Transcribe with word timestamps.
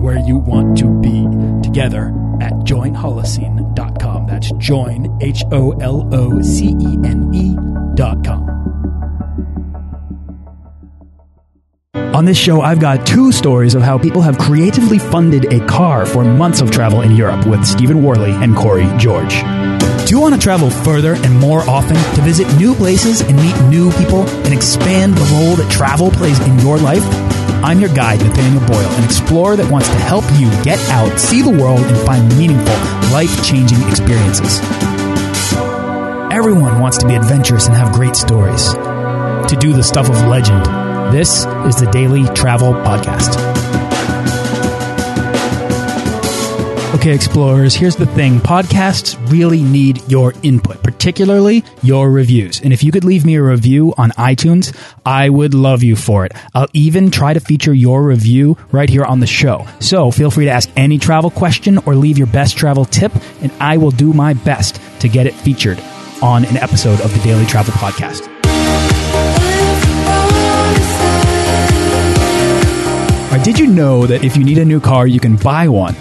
where 0.00 0.18
you 0.18 0.38
want 0.38 0.78
to 0.78 0.88
be 1.00 1.26
together 1.62 2.08
at 2.40 2.52
joinholocene.com. 2.64 4.26
That's 4.26 4.50
join, 4.52 5.18
H 5.20 5.44
O 5.52 5.72
L 5.72 6.08
O 6.12 6.40
C 6.40 6.68
E 6.80 6.98
N 7.04 7.30
E.com. 7.34 8.60
On 12.14 12.24
this 12.24 12.36
show, 12.36 12.60
I've 12.60 12.80
got 12.80 13.06
two 13.06 13.30
stories 13.30 13.74
of 13.74 13.82
how 13.82 13.96
people 13.96 14.20
have 14.22 14.36
creatively 14.36 14.98
funded 14.98 15.52
a 15.52 15.64
car 15.66 16.04
for 16.04 16.24
months 16.24 16.60
of 16.60 16.70
travel 16.70 17.02
in 17.02 17.14
Europe 17.14 17.46
with 17.46 17.64
Stephen 17.64 18.02
Worley 18.02 18.32
and 18.32 18.56
Corey 18.56 18.88
George. 18.98 19.40
Do 20.06 20.16
you 20.16 20.20
want 20.20 20.34
to 20.34 20.40
travel 20.40 20.70
further 20.70 21.14
and 21.14 21.38
more 21.38 21.60
often 21.60 21.94
to 22.16 22.22
visit 22.22 22.52
new 22.58 22.74
places 22.74 23.20
and 23.20 23.36
meet 23.36 23.56
new 23.68 23.92
people 23.92 24.28
and 24.28 24.52
expand 24.52 25.14
the 25.14 25.24
role 25.36 25.54
that 25.56 25.70
travel 25.70 26.10
plays 26.10 26.40
in 26.40 26.58
your 26.58 26.78
life? 26.78 27.04
I'm 27.62 27.78
your 27.78 27.94
guide, 27.94 28.20
Nathaniel 28.20 28.66
Boyle, 28.66 28.78
an 28.78 29.04
explorer 29.04 29.54
that 29.56 29.70
wants 29.70 29.88
to 29.88 29.94
help 29.96 30.24
you 30.40 30.48
get 30.64 30.78
out, 30.88 31.20
see 31.20 31.42
the 31.42 31.50
world, 31.50 31.80
and 31.80 31.96
find 32.06 32.26
meaningful, 32.38 32.74
life 33.12 33.44
changing 33.44 33.86
experiences. 33.86 34.60
Everyone 36.32 36.80
wants 36.80 36.96
to 36.98 37.06
be 37.06 37.14
adventurous 37.14 37.66
and 37.66 37.76
have 37.76 37.92
great 37.92 38.16
stories, 38.16 38.72
to 38.72 39.56
do 39.60 39.74
the 39.74 39.82
stuff 39.82 40.08
of 40.08 40.16
legend. 40.26 40.64
This 41.12 41.44
is 41.66 41.76
the 41.76 41.88
Daily 41.92 42.24
Travel 42.34 42.72
Podcast. 42.72 43.36
Okay, 46.94 47.14
explorers, 47.14 47.74
here's 47.74 47.96
the 47.96 48.06
thing. 48.06 48.38
Podcasts 48.38 49.18
really 49.30 49.62
need 49.62 50.02
your 50.10 50.32
input, 50.42 50.82
particularly 51.00 51.64
your 51.82 52.10
reviews. 52.10 52.60
And 52.60 52.74
if 52.74 52.84
you 52.84 52.92
could 52.92 53.04
leave 53.04 53.24
me 53.24 53.36
a 53.36 53.42
review 53.42 53.94
on 53.96 54.10
iTunes, 54.10 54.76
I 55.06 55.30
would 55.30 55.54
love 55.54 55.82
you 55.82 55.96
for 55.96 56.26
it. 56.26 56.32
I'll 56.54 56.68
even 56.74 57.10
try 57.10 57.32
to 57.32 57.40
feature 57.40 57.72
your 57.72 58.02
review 58.02 58.58
right 58.70 58.90
here 58.90 59.04
on 59.04 59.20
the 59.20 59.26
show. 59.26 59.66
So 59.78 60.10
feel 60.10 60.30
free 60.30 60.44
to 60.44 60.50
ask 60.50 60.68
any 60.76 60.98
travel 60.98 61.30
question 61.30 61.78
or 61.86 61.94
leave 61.94 62.18
your 62.18 62.26
best 62.26 62.58
travel 62.58 62.84
tip, 62.84 63.12
and 63.40 63.50
I 63.60 63.78
will 63.78 63.92
do 63.92 64.12
my 64.12 64.34
best 64.34 64.78
to 65.00 65.08
get 65.08 65.26
it 65.26 65.32
featured 65.32 65.82
on 66.20 66.44
an 66.44 66.58
episode 66.58 67.00
of 67.00 67.14
the 67.14 67.20
Daily 67.20 67.46
Travel 67.46 67.72
Podcast. 67.72 68.28
Did 73.42 73.58
you 73.58 73.68
know 73.68 74.06
that 74.06 74.22
if 74.22 74.36
you 74.36 74.44
need 74.44 74.58
a 74.58 74.66
new 74.66 74.80
car, 74.80 75.06
you 75.06 75.18
can 75.18 75.36
buy 75.36 75.66
one? 75.66 75.96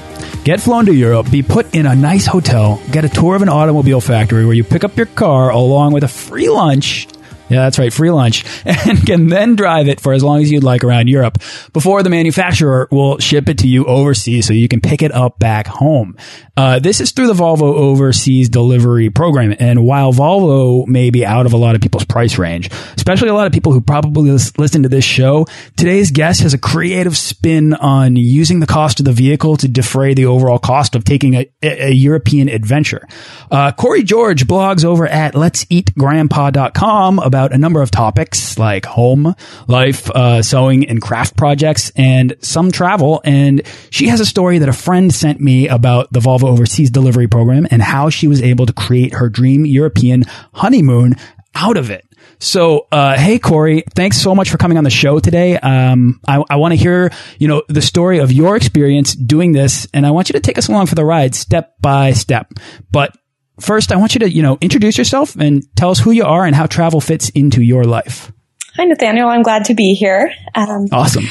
Get 0.45 0.61
flown 0.61 0.85
to 0.85 0.93
Europe, 0.93 1.29
be 1.29 1.43
put 1.43 1.75
in 1.75 1.85
a 1.85 1.95
nice 1.95 2.25
hotel, 2.25 2.81
get 2.91 3.03
a 3.03 3.09
tour 3.09 3.35
of 3.35 3.41
an 3.41 3.49
automobile 3.49 3.99
factory 3.99 4.45
where 4.45 4.55
you 4.55 4.63
pick 4.63 4.85
up 4.85 4.95
your 4.95 5.05
car 5.05 5.51
along 5.51 5.91
with 5.91 6.05
a 6.05 6.07
free 6.07 6.49
lunch. 6.49 7.07
Yeah, 7.49 7.63
that's 7.63 7.79
right, 7.79 7.91
free 7.91 8.11
lunch, 8.11 8.45
and 8.65 9.05
can 9.05 9.27
then 9.27 9.55
drive 9.55 9.87
it 9.87 9.99
for 9.99 10.13
as 10.13 10.23
long 10.23 10.41
as 10.41 10.51
you'd 10.51 10.63
like 10.63 10.83
around 10.83 11.07
Europe 11.07 11.39
before 11.73 12.03
the 12.03 12.09
manufacturer 12.09 12.87
will 12.91 13.17
ship 13.19 13.49
it 13.49 13.59
to 13.59 13.67
you 13.67 13.85
overseas 13.85 14.47
so 14.47 14.53
you 14.53 14.67
can 14.67 14.81
pick 14.81 15.01
it 15.01 15.11
up 15.11 15.39
back 15.39 15.67
home. 15.67 16.15
Uh, 16.59 16.77
this 16.77 16.99
is 16.99 17.11
through 17.11 17.27
the 17.27 17.33
Volvo 17.33 17.73
Overseas 17.73 18.49
Delivery 18.49 19.09
Program. 19.09 19.55
And 19.59 19.85
while 19.85 20.11
Volvo 20.11 20.85
may 20.87 21.09
be 21.09 21.25
out 21.25 21.45
of 21.45 21.53
a 21.53 21.57
lot 21.57 21.73
of 21.73 21.81
people's 21.81 22.03
price 22.03 22.37
range, 22.37 22.69
especially 22.97 23.29
a 23.29 23.33
lot 23.33 23.47
of 23.47 23.53
people 23.53 23.71
who 23.71 23.79
probably 23.79 24.31
listen 24.31 24.83
to 24.83 24.89
this 24.89 25.05
show, 25.05 25.47
today's 25.77 26.11
guest 26.11 26.41
has 26.41 26.53
a 26.53 26.57
creative 26.57 27.15
spin 27.15 27.73
on 27.75 28.17
using 28.17 28.59
the 28.59 28.67
cost 28.67 28.99
of 28.99 29.05
the 29.05 29.13
vehicle 29.13 29.55
to 29.55 29.69
defray 29.69 30.13
the 30.13 30.25
overall 30.25 30.59
cost 30.59 30.95
of 30.95 31.05
taking 31.05 31.35
a, 31.35 31.49
a 31.61 31.91
European 31.91 32.49
adventure. 32.49 33.07
Uh, 33.49 33.71
Corey 33.71 34.03
George 34.03 34.45
blogs 34.45 34.83
over 34.83 35.07
at 35.07 35.35
let's 35.35 35.63
let'seatgrandpa.com 35.65 37.19
about 37.19 37.38
a 37.47 37.57
number 37.57 37.81
of 37.81 37.91
topics 37.91 38.57
like 38.57 38.85
home, 38.85 39.35
life, 39.67 40.09
uh, 40.11 40.41
sewing, 40.41 40.87
and 40.87 41.01
craft 41.01 41.35
projects, 41.37 41.91
and 41.95 42.35
some 42.41 42.71
travel. 42.71 43.21
And 43.23 43.61
she 43.89 44.07
has 44.07 44.19
a 44.19 44.25
story 44.25 44.59
that 44.59 44.69
a 44.69 44.73
friend 44.73 45.13
sent 45.13 45.39
me 45.39 45.67
about 45.67 46.11
the 46.11 46.19
Volvo 46.19 46.45
overseas 46.45 46.91
delivery 46.91 47.27
program 47.27 47.67
and 47.71 47.81
how 47.81 48.09
she 48.09 48.27
was 48.27 48.41
able 48.41 48.65
to 48.65 48.73
create 48.73 49.13
her 49.15 49.29
dream 49.29 49.65
European 49.65 50.23
honeymoon 50.53 51.15
out 51.55 51.77
of 51.77 51.89
it. 51.89 52.05
So, 52.39 52.87
uh, 52.91 53.17
hey, 53.17 53.37
Corey, 53.37 53.83
thanks 53.95 54.17
so 54.17 54.33
much 54.33 54.49
for 54.49 54.57
coming 54.57 54.77
on 54.77 54.85
the 54.85 54.89
show 54.89 55.19
today. 55.19 55.57
Um, 55.57 56.21
I, 56.25 56.41
I 56.49 56.55
want 56.55 56.71
to 56.71 56.77
hear, 56.77 57.11
you 57.37 57.47
know, 57.47 57.63
the 57.67 57.81
story 57.81 58.19
of 58.19 58.31
your 58.31 58.55
experience 58.55 59.13
doing 59.13 59.51
this, 59.51 59.87
and 59.93 60.05
I 60.05 60.11
want 60.11 60.29
you 60.29 60.33
to 60.33 60.39
take 60.39 60.57
us 60.57 60.69
along 60.69 60.85
for 60.85 60.95
the 60.95 61.03
ride 61.03 61.35
step 61.35 61.75
by 61.81 62.13
step. 62.13 62.53
But 62.91 63.13
first, 63.59 63.91
I 63.91 63.97
want 63.97 64.15
you 64.15 64.19
to, 64.19 64.29
you 64.29 64.41
know, 64.41 64.57
introduce 64.61 64.97
yourself 64.97 65.35
and 65.35 65.63
tell 65.75 65.91
us 65.91 65.99
who 65.99 66.11
you 66.11 66.25
are 66.25 66.45
and 66.45 66.55
how 66.55 66.65
travel 66.65 67.01
fits 67.01 67.29
into 67.29 67.61
your 67.61 67.83
life. 67.83 68.31
Hi, 68.75 68.85
Nathaniel. 68.85 69.27
I'm 69.27 69.43
glad 69.43 69.65
to 69.65 69.73
be 69.73 69.93
here. 69.93 70.33
Um, 70.55 70.87
awesome. 70.91 71.25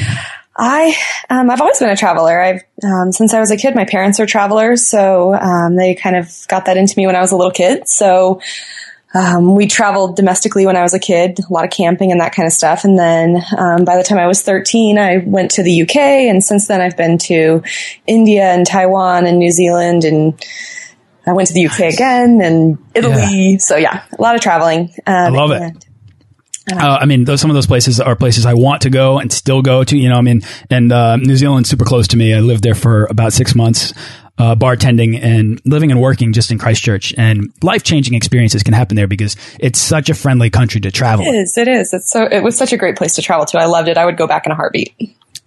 I, 0.56 0.96
um, 1.30 1.50
I've 1.50 1.60
always 1.60 1.78
been 1.78 1.88
a 1.88 1.96
traveler. 1.96 2.40
I've, 2.40 2.62
um, 2.84 3.12
since 3.12 3.32
I 3.32 3.40
was 3.40 3.50
a 3.50 3.56
kid, 3.56 3.76
my 3.76 3.84
parents 3.84 4.18
are 4.18 4.26
travelers, 4.26 4.86
so, 4.86 5.34
um, 5.34 5.76
they 5.76 5.94
kind 5.94 6.16
of 6.16 6.34
got 6.48 6.66
that 6.66 6.76
into 6.76 6.94
me 6.96 7.06
when 7.06 7.14
I 7.14 7.20
was 7.20 7.30
a 7.30 7.36
little 7.36 7.52
kid. 7.52 7.88
So, 7.88 8.40
um, 9.14 9.54
we 9.54 9.66
traveled 9.66 10.16
domestically 10.16 10.66
when 10.66 10.76
I 10.76 10.82
was 10.82 10.94
a 10.94 10.98
kid, 10.98 11.38
a 11.38 11.52
lot 11.52 11.64
of 11.64 11.70
camping 11.70 12.10
and 12.10 12.20
that 12.20 12.34
kind 12.34 12.46
of 12.46 12.52
stuff. 12.52 12.84
And 12.84 12.98
then, 12.98 13.42
um, 13.56 13.84
by 13.84 13.96
the 13.96 14.02
time 14.02 14.18
I 14.18 14.26
was 14.26 14.42
13, 14.42 14.98
I 14.98 15.18
went 15.18 15.52
to 15.52 15.62
the 15.62 15.82
UK. 15.82 15.96
And 15.96 16.44
since 16.44 16.66
then 16.66 16.80
I've 16.80 16.96
been 16.96 17.18
to 17.18 17.62
India 18.06 18.44
and 18.44 18.66
Taiwan 18.66 19.26
and 19.26 19.38
New 19.38 19.52
Zealand 19.52 20.04
and, 20.04 20.34
I 21.28 21.32
went 21.32 21.48
to 21.48 21.54
the 21.54 21.66
UK 21.66 21.92
again 21.92 22.40
and 22.40 22.78
Italy. 22.94 23.52
Yeah. 23.52 23.58
So 23.58 23.76
yeah, 23.76 24.04
a 24.16 24.22
lot 24.22 24.34
of 24.34 24.40
traveling. 24.40 24.90
Um, 25.06 25.14
I 25.14 25.28
love 25.28 25.50
it. 25.50 25.84
Uh, 26.70 26.98
I 27.00 27.06
mean, 27.06 27.24
those, 27.24 27.40
some 27.40 27.50
of 27.50 27.54
those 27.54 27.66
places 27.66 28.00
are 28.00 28.14
places 28.14 28.44
I 28.44 28.54
want 28.54 28.82
to 28.82 28.90
go 28.90 29.18
and 29.18 29.32
still 29.32 29.62
go 29.62 29.84
to. 29.84 29.96
You 29.96 30.08
know, 30.08 30.16
I 30.16 30.20
mean, 30.20 30.42
and 30.70 30.92
uh, 30.92 31.16
New 31.16 31.36
Zealand's 31.36 31.70
super 31.70 31.84
close 31.84 32.08
to 32.08 32.16
me. 32.16 32.34
I 32.34 32.40
lived 32.40 32.62
there 32.62 32.74
for 32.74 33.06
about 33.06 33.32
six 33.32 33.54
months, 33.54 33.94
uh, 34.36 34.54
bartending 34.54 35.18
and 35.22 35.60
living 35.64 35.90
and 35.90 36.00
working 36.00 36.32
just 36.32 36.50
in 36.50 36.58
Christchurch. 36.58 37.14
And 37.16 37.52
life 37.62 37.84
changing 37.84 38.14
experiences 38.14 38.62
can 38.62 38.74
happen 38.74 38.96
there 38.96 39.08
because 39.08 39.36
it's 39.58 39.80
such 39.80 40.10
a 40.10 40.14
friendly 40.14 40.50
country 40.50 40.80
to 40.82 40.90
travel. 40.90 41.24
It 41.26 41.36
is. 41.36 41.56
It 41.56 41.68
is. 41.68 41.94
It's 41.94 42.10
so. 42.10 42.24
It 42.24 42.42
was 42.42 42.56
such 42.56 42.72
a 42.72 42.76
great 42.76 42.96
place 42.96 43.14
to 43.14 43.22
travel 43.22 43.46
to. 43.46 43.58
I 43.58 43.66
loved 43.66 43.88
it. 43.88 43.96
I 43.96 44.04
would 44.04 44.16
go 44.16 44.26
back 44.26 44.44
in 44.44 44.52
a 44.52 44.54
heartbeat. 44.54 44.94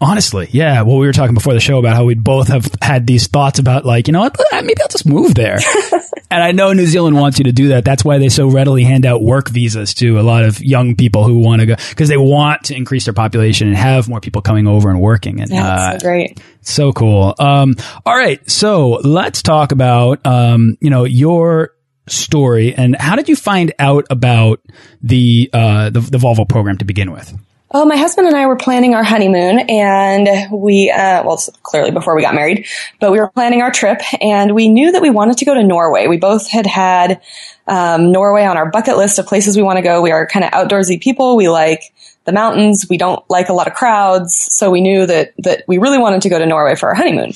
Honestly, 0.02 0.50
yeah. 0.52 0.82
Well, 0.82 0.98
we 0.98 1.06
were 1.06 1.14
talking 1.14 1.36
before 1.36 1.54
the 1.54 1.60
show 1.60 1.78
about 1.78 1.96
how 1.96 2.06
we 2.06 2.16
both 2.16 2.48
have 2.48 2.68
had 2.82 3.06
these 3.06 3.28
thoughts 3.28 3.60
about 3.60 3.86
like, 3.86 4.08
you 4.08 4.14
know 4.14 4.22
what, 4.22 4.36
maybe 4.52 4.82
I'll 4.82 4.88
just 4.88 5.06
move 5.06 5.36
there. 5.36 5.60
and 6.32 6.44
I 6.44 6.54
know 6.54 6.74
New 6.74 6.88
Zealand 6.88 7.18
wants 7.18 7.38
you 7.38 7.44
to 7.46 7.52
do 7.52 7.68
that. 7.68 7.86
That's 7.86 8.04
why 8.04 8.18
they 8.18 8.30
so 8.30 8.48
readily 8.48 8.84
hand 8.84 9.06
out 9.06 9.22
work 9.22 9.50
visas 9.50 9.94
to 9.96 10.20
a 10.20 10.24
lot 10.24 10.44
of 10.44 10.60
young 10.60 10.96
people 10.96 11.24
who 11.24 11.38
want 11.38 11.60
to 11.60 11.68
go 11.68 11.76
because 11.90 12.10
they 12.10 12.18
want 12.18 12.64
to 12.66 12.76
increase 12.76 13.06
their 13.06 13.14
population 13.14 13.68
and 13.68 13.78
have 13.78 14.10
more 14.10 14.20
people 14.20 14.42
coming 14.42 14.66
over 14.66 14.90
and 14.90 15.00
working. 15.00 15.40
And 15.40 15.52
yeah, 15.52 15.68
uh, 15.68 16.00
so 16.00 16.08
great. 16.08 16.42
So 16.62 16.94
cool. 16.94 17.36
Um, 17.38 17.76
all 18.04 18.18
right. 18.18 18.50
So 18.50 19.02
let's 19.04 19.44
talk 19.44 19.72
about, 19.72 20.26
um, 20.26 20.80
you 20.82 20.90
know, 20.90 21.04
your 21.04 21.76
story 22.08 22.74
and 22.74 22.96
how 22.96 23.16
did 23.16 23.30
you 23.30 23.36
find 23.36 23.72
out 23.78 24.08
about 24.10 24.62
the, 25.04 25.48
uh, 25.54 25.92
the, 25.92 26.00
the 26.00 26.18
Volvo 26.18 26.50
program 26.50 26.80
to 26.80 26.86
begin 26.86 27.12
with? 27.12 27.32
Oh, 27.74 27.86
my 27.86 27.96
husband 27.96 28.28
and 28.28 28.36
I 28.36 28.48
were 28.48 28.58
planning 28.58 28.96
our 28.96 29.04
honeymoon 29.04 29.60
and 29.70 30.52
we, 30.52 30.92
uh, 30.92 31.24
well, 31.24 31.42
clearly 31.64 31.92
before 31.92 32.18
we 32.18 32.22
got 32.22 32.36
married, 32.36 32.66
but 33.00 33.14
we 33.14 33.20
were 33.20 33.30
planning 33.30 33.62
our 33.62 33.72
trip 33.72 34.02
and 34.20 34.54
we 34.54 34.68
knew 34.68 34.92
that 34.92 35.02
we 35.02 35.10
wanted 35.10 35.38
to 35.38 35.46
go 35.46 35.54
to 35.54 35.64
Norway. 35.64 36.08
We 36.08 36.18
both 36.18 36.50
had 36.50 36.66
had, 36.66 37.22
um, 37.68 38.12
Norway 38.12 38.44
on 38.44 38.58
our 38.58 38.70
bucket 38.70 38.98
list 38.98 39.20
of 39.20 39.26
places 39.26 39.56
we 39.56 39.64
want 39.64 39.78
to 39.78 39.84
go. 39.84 40.02
We 40.02 40.12
are 40.12 40.28
kind 40.28 40.44
of 40.44 40.52
outdoorsy 40.52 41.00
people. 41.00 41.38
We 41.38 41.48
like 41.48 41.94
the 42.26 42.34
mountains. 42.34 42.88
We 42.90 42.98
don't 42.98 43.24
like 43.30 43.48
a 43.48 43.54
lot 43.54 43.68
of 43.68 43.74
crowds. 43.74 44.36
So 44.36 44.70
we 44.70 44.82
knew 44.82 45.06
that, 45.06 45.34
that 45.38 45.64
we 45.66 45.78
really 45.78 45.98
wanted 45.98 46.24
to 46.24 46.30
go 46.30 46.40
to 46.40 46.46
Norway 46.46 46.76
for 46.76 46.90
our 46.90 46.96
honeymoon. 46.96 47.32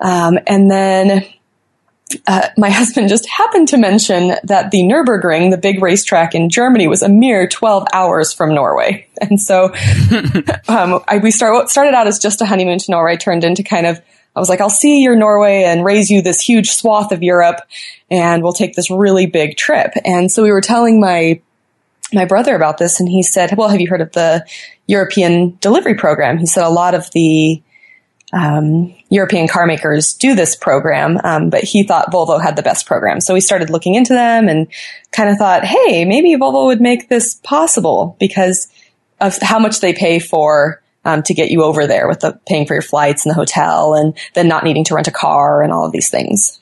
Um, 0.00 0.38
and 0.46 0.70
then 0.70 1.24
uh, 2.26 2.48
my 2.56 2.70
husband 2.70 3.08
just 3.08 3.28
happened 3.28 3.68
to 3.68 3.76
mention 3.76 4.34
that 4.44 4.70
the 4.70 4.82
Nürburgring, 4.82 5.50
the 5.50 5.58
big 5.58 5.82
racetrack 5.82 6.34
in 6.34 6.48
Germany, 6.48 6.86
was 6.86 7.02
a 7.02 7.08
mere 7.08 7.46
12 7.46 7.86
hours 7.92 8.32
from 8.32 8.54
Norway. 8.54 9.06
And 9.22 9.40
so 9.40 9.66
um, 10.68 11.00
I, 11.06 11.20
we 11.22 11.30
start, 11.30 11.68
started 11.68 11.94
out 11.94 12.08
as 12.08 12.18
just 12.18 12.40
a 12.40 12.44
honeymoon 12.44 12.80
to 12.80 12.90
Norway, 12.90 13.16
turned 13.16 13.44
into 13.44 13.62
kind 13.62 13.86
of, 13.86 14.00
I 14.34 14.40
was 14.40 14.48
like, 14.48 14.60
I'll 14.60 14.68
see 14.68 15.00
your 15.00 15.14
Norway 15.14 15.62
and 15.62 15.84
raise 15.84 16.10
you 16.10 16.22
this 16.22 16.40
huge 16.40 16.72
swath 16.72 17.12
of 17.12 17.22
Europe, 17.22 17.60
and 18.10 18.42
we'll 18.42 18.52
take 18.52 18.74
this 18.74 18.90
really 18.90 19.26
big 19.26 19.56
trip. 19.56 19.92
And 20.04 20.28
so 20.28 20.42
we 20.42 20.50
were 20.50 20.60
telling 20.60 20.98
my 20.98 21.40
my 22.12 22.24
brother 22.24 22.54
about 22.54 22.78
this, 22.78 23.00
and 23.00 23.08
he 23.08 23.22
said, 23.22 23.56
"Well, 23.56 23.68
have 23.68 23.80
you 23.80 23.88
heard 23.88 24.00
of 24.00 24.12
the 24.12 24.44
European 24.86 25.56
delivery 25.60 25.94
program?" 25.94 26.38
He 26.38 26.46
said 26.46 26.64
a 26.64 26.68
lot 26.68 26.94
of 26.94 27.10
the 27.12 27.62
um, 28.32 28.94
European 29.12 29.46
car 29.46 29.66
makers 29.66 30.14
do 30.14 30.34
this 30.34 30.56
program, 30.56 31.20
um, 31.22 31.50
but 31.50 31.62
he 31.62 31.82
thought 31.82 32.10
Volvo 32.10 32.42
had 32.42 32.56
the 32.56 32.62
best 32.62 32.86
program. 32.86 33.20
So 33.20 33.34
we 33.34 33.42
started 33.42 33.68
looking 33.68 33.94
into 33.94 34.14
them 34.14 34.48
and 34.48 34.68
kind 35.10 35.28
of 35.28 35.36
thought, 35.36 35.64
hey, 35.64 36.06
maybe 36.06 36.30
Volvo 36.30 36.64
would 36.66 36.80
make 36.80 37.10
this 37.10 37.34
possible 37.34 38.16
because 38.18 38.68
of 39.20 39.36
how 39.42 39.58
much 39.58 39.80
they 39.80 39.92
pay 39.92 40.18
for 40.18 40.82
um, 41.04 41.22
to 41.24 41.34
get 41.34 41.50
you 41.50 41.62
over 41.62 41.86
there 41.86 42.08
with 42.08 42.20
the 42.20 42.40
paying 42.46 42.66
for 42.66 42.72
your 42.72 42.82
flights 42.82 43.26
and 43.26 43.30
the 43.30 43.34
hotel 43.34 43.94
and 43.94 44.16
then 44.32 44.48
not 44.48 44.64
needing 44.64 44.84
to 44.84 44.94
rent 44.94 45.08
a 45.08 45.12
car 45.12 45.62
and 45.62 45.74
all 45.74 45.84
of 45.84 45.92
these 45.92 46.08
things. 46.08 46.58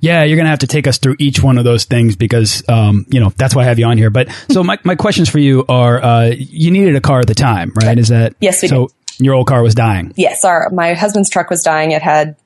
Yeah, 0.00 0.24
you're 0.24 0.36
going 0.36 0.46
to 0.46 0.50
have 0.50 0.60
to 0.60 0.66
take 0.66 0.86
us 0.86 0.98
through 0.98 1.16
each 1.18 1.42
one 1.42 1.58
of 1.58 1.64
those 1.64 1.84
things 1.84 2.16
because, 2.16 2.66
um, 2.68 3.04
you 3.10 3.20
know, 3.20 3.32
that's 3.36 3.54
why 3.54 3.62
I 3.62 3.64
have 3.66 3.78
you 3.78 3.84
on 3.84 3.98
here. 3.98 4.10
But 4.10 4.32
so 4.50 4.64
my, 4.64 4.78
my 4.82 4.96
questions 4.96 5.28
for 5.28 5.38
you 5.38 5.64
are, 5.68 6.02
uh, 6.02 6.24
you 6.36 6.70
needed 6.70 6.96
a 6.96 7.00
car 7.00 7.20
at 7.20 7.28
the 7.28 7.34
time, 7.34 7.70
right? 7.76 7.96
Is 7.98 8.08
that? 8.08 8.34
Yes, 8.40 8.62
we 8.62 8.68
so 8.68 8.86
did. 8.86 8.94
Your 9.18 9.34
old 9.34 9.46
car 9.46 9.62
was 9.62 9.74
dying. 9.74 10.12
Yes. 10.16 10.44
Our, 10.44 10.70
my 10.70 10.94
husband's 10.94 11.30
truck 11.30 11.50
was 11.50 11.62
dying. 11.62 11.92
It 11.92 12.02
had 12.02 12.36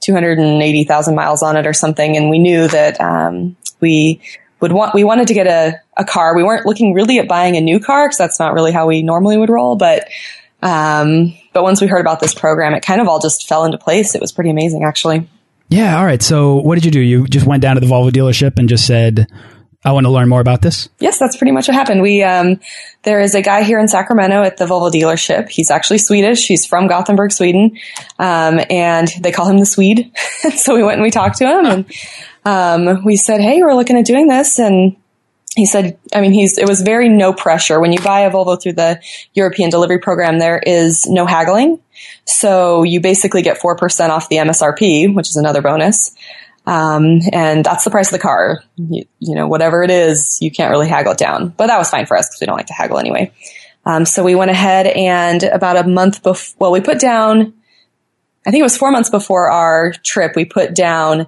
280,000 0.00 1.14
miles 1.14 1.42
on 1.42 1.56
it 1.56 1.66
or 1.66 1.72
something. 1.72 2.16
And 2.16 2.30
we 2.30 2.38
knew 2.38 2.68
that, 2.68 3.00
um, 3.00 3.56
we 3.80 4.20
would 4.60 4.72
want, 4.72 4.94
we 4.94 5.04
wanted 5.04 5.28
to 5.28 5.34
get 5.34 5.46
a, 5.46 5.80
a 5.96 6.04
car. 6.04 6.36
We 6.36 6.42
weren't 6.42 6.66
looking 6.66 6.94
really 6.94 7.18
at 7.18 7.28
buying 7.28 7.56
a 7.56 7.60
new 7.60 7.80
car 7.80 8.06
because 8.06 8.18
that's 8.18 8.38
not 8.38 8.54
really 8.54 8.72
how 8.72 8.86
we 8.86 9.02
normally 9.02 9.36
would 9.36 9.50
roll, 9.50 9.76
but, 9.76 10.08
um, 10.62 11.34
but 11.52 11.62
once 11.62 11.80
we 11.80 11.86
heard 11.86 12.00
about 12.00 12.20
this 12.20 12.34
program, 12.34 12.74
it 12.74 12.82
kind 12.82 13.00
of 13.00 13.08
all 13.08 13.20
just 13.20 13.46
fell 13.48 13.64
into 13.64 13.78
place. 13.78 14.14
It 14.14 14.20
was 14.20 14.32
pretty 14.32 14.50
amazing, 14.50 14.84
actually. 14.84 15.28
Yeah. 15.68 15.98
All 15.98 16.04
right. 16.04 16.22
So 16.22 16.56
what 16.56 16.76
did 16.76 16.84
you 16.84 16.90
do? 16.90 17.00
You 17.00 17.26
just 17.26 17.46
went 17.46 17.62
down 17.62 17.74
to 17.76 17.80
the 17.80 17.86
Volvo 17.86 18.10
dealership 18.10 18.58
and 18.58 18.68
just 18.68 18.86
said, 18.86 19.26
I 19.84 19.92
want 19.92 20.06
to 20.06 20.10
learn 20.10 20.30
more 20.30 20.40
about 20.40 20.62
this. 20.62 20.88
Yes, 20.98 21.18
that's 21.18 21.36
pretty 21.36 21.52
much 21.52 21.68
what 21.68 21.74
happened. 21.74 22.00
We, 22.00 22.22
um, 22.22 22.58
there 23.02 23.20
is 23.20 23.34
a 23.34 23.42
guy 23.42 23.64
here 23.64 23.78
in 23.78 23.86
Sacramento 23.86 24.42
at 24.42 24.56
the 24.56 24.64
Volvo 24.64 24.90
dealership. 24.90 25.50
He's 25.50 25.70
actually 25.70 25.98
Swedish. 25.98 26.46
He's 26.48 26.64
from 26.64 26.86
Gothenburg, 26.86 27.32
Sweden. 27.32 27.76
Um, 28.18 28.60
and 28.70 29.08
they 29.20 29.30
call 29.30 29.46
him 29.46 29.58
the 29.58 29.66
Swede. 29.66 30.10
so 30.56 30.74
we 30.74 30.82
went 30.82 30.94
and 30.94 31.02
we 31.02 31.10
talked 31.10 31.36
to 31.38 31.46
him 31.46 31.66
and, 31.66 31.84
um, 32.46 33.04
we 33.04 33.16
said, 33.16 33.40
Hey, 33.40 33.60
we're 33.60 33.74
looking 33.74 33.98
at 33.98 34.06
doing 34.06 34.26
this. 34.26 34.58
And 34.58 34.96
he 35.54 35.66
said, 35.66 35.98
I 36.14 36.20
mean, 36.20 36.32
he's, 36.32 36.56
it 36.58 36.66
was 36.66 36.80
very 36.80 37.08
no 37.10 37.32
pressure. 37.32 37.78
When 37.78 37.92
you 37.92 38.00
buy 38.00 38.20
a 38.20 38.30
Volvo 38.30 38.60
through 38.60 38.72
the 38.72 39.00
European 39.34 39.70
delivery 39.70 39.98
program, 39.98 40.38
there 40.38 40.58
is 40.58 41.06
no 41.06 41.26
haggling. 41.26 41.78
So 42.24 42.82
you 42.82 43.00
basically 43.00 43.42
get 43.42 43.60
4% 43.60 44.08
off 44.08 44.28
the 44.28 44.36
MSRP, 44.36 45.14
which 45.14 45.28
is 45.28 45.36
another 45.36 45.62
bonus. 45.62 46.14
Um, 46.66 47.20
and 47.32 47.64
that's 47.64 47.84
the 47.84 47.90
price 47.90 48.08
of 48.08 48.12
the 48.12 48.22
car. 48.22 48.62
You, 48.76 49.04
you, 49.18 49.34
know, 49.34 49.46
whatever 49.46 49.82
it 49.82 49.90
is, 49.90 50.38
you 50.40 50.50
can't 50.50 50.70
really 50.70 50.88
haggle 50.88 51.12
it 51.12 51.18
down. 51.18 51.48
But 51.48 51.66
that 51.66 51.78
was 51.78 51.90
fine 51.90 52.06
for 52.06 52.16
us 52.16 52.28
because 52.28 52.40
we 52.40 52.46
don't 52.46 52.56
like 52.56 52.66
to 52.66 52.74
haggle 52.74 52.98
anyway. 52.98 53.32
Um, 53.86 54.06
so 54.06 54.24
we 54.24 54.34
went 54.34 54.50
ahead 54.50 54.86
and 54.86 55.42
about 55.42 55.76
a 55.76 55.86
month 55.86 56.22
before, 56.22 56.56
well, 56.58 56.72
we 56.72 56.80
put 56.80 56.98
down, 56.98 57.52
I 58.46 58.50
think 58.50 58.60
it 58.60 58.64
was 58.64 58.76
four 58.76 58.90
months 58.90 59.10
before 59.10 59.50
our 59.50 59.92
trip, 59.92 60.36
we 60.36 60.46
put 60.46 60.74
down 60.74 61.26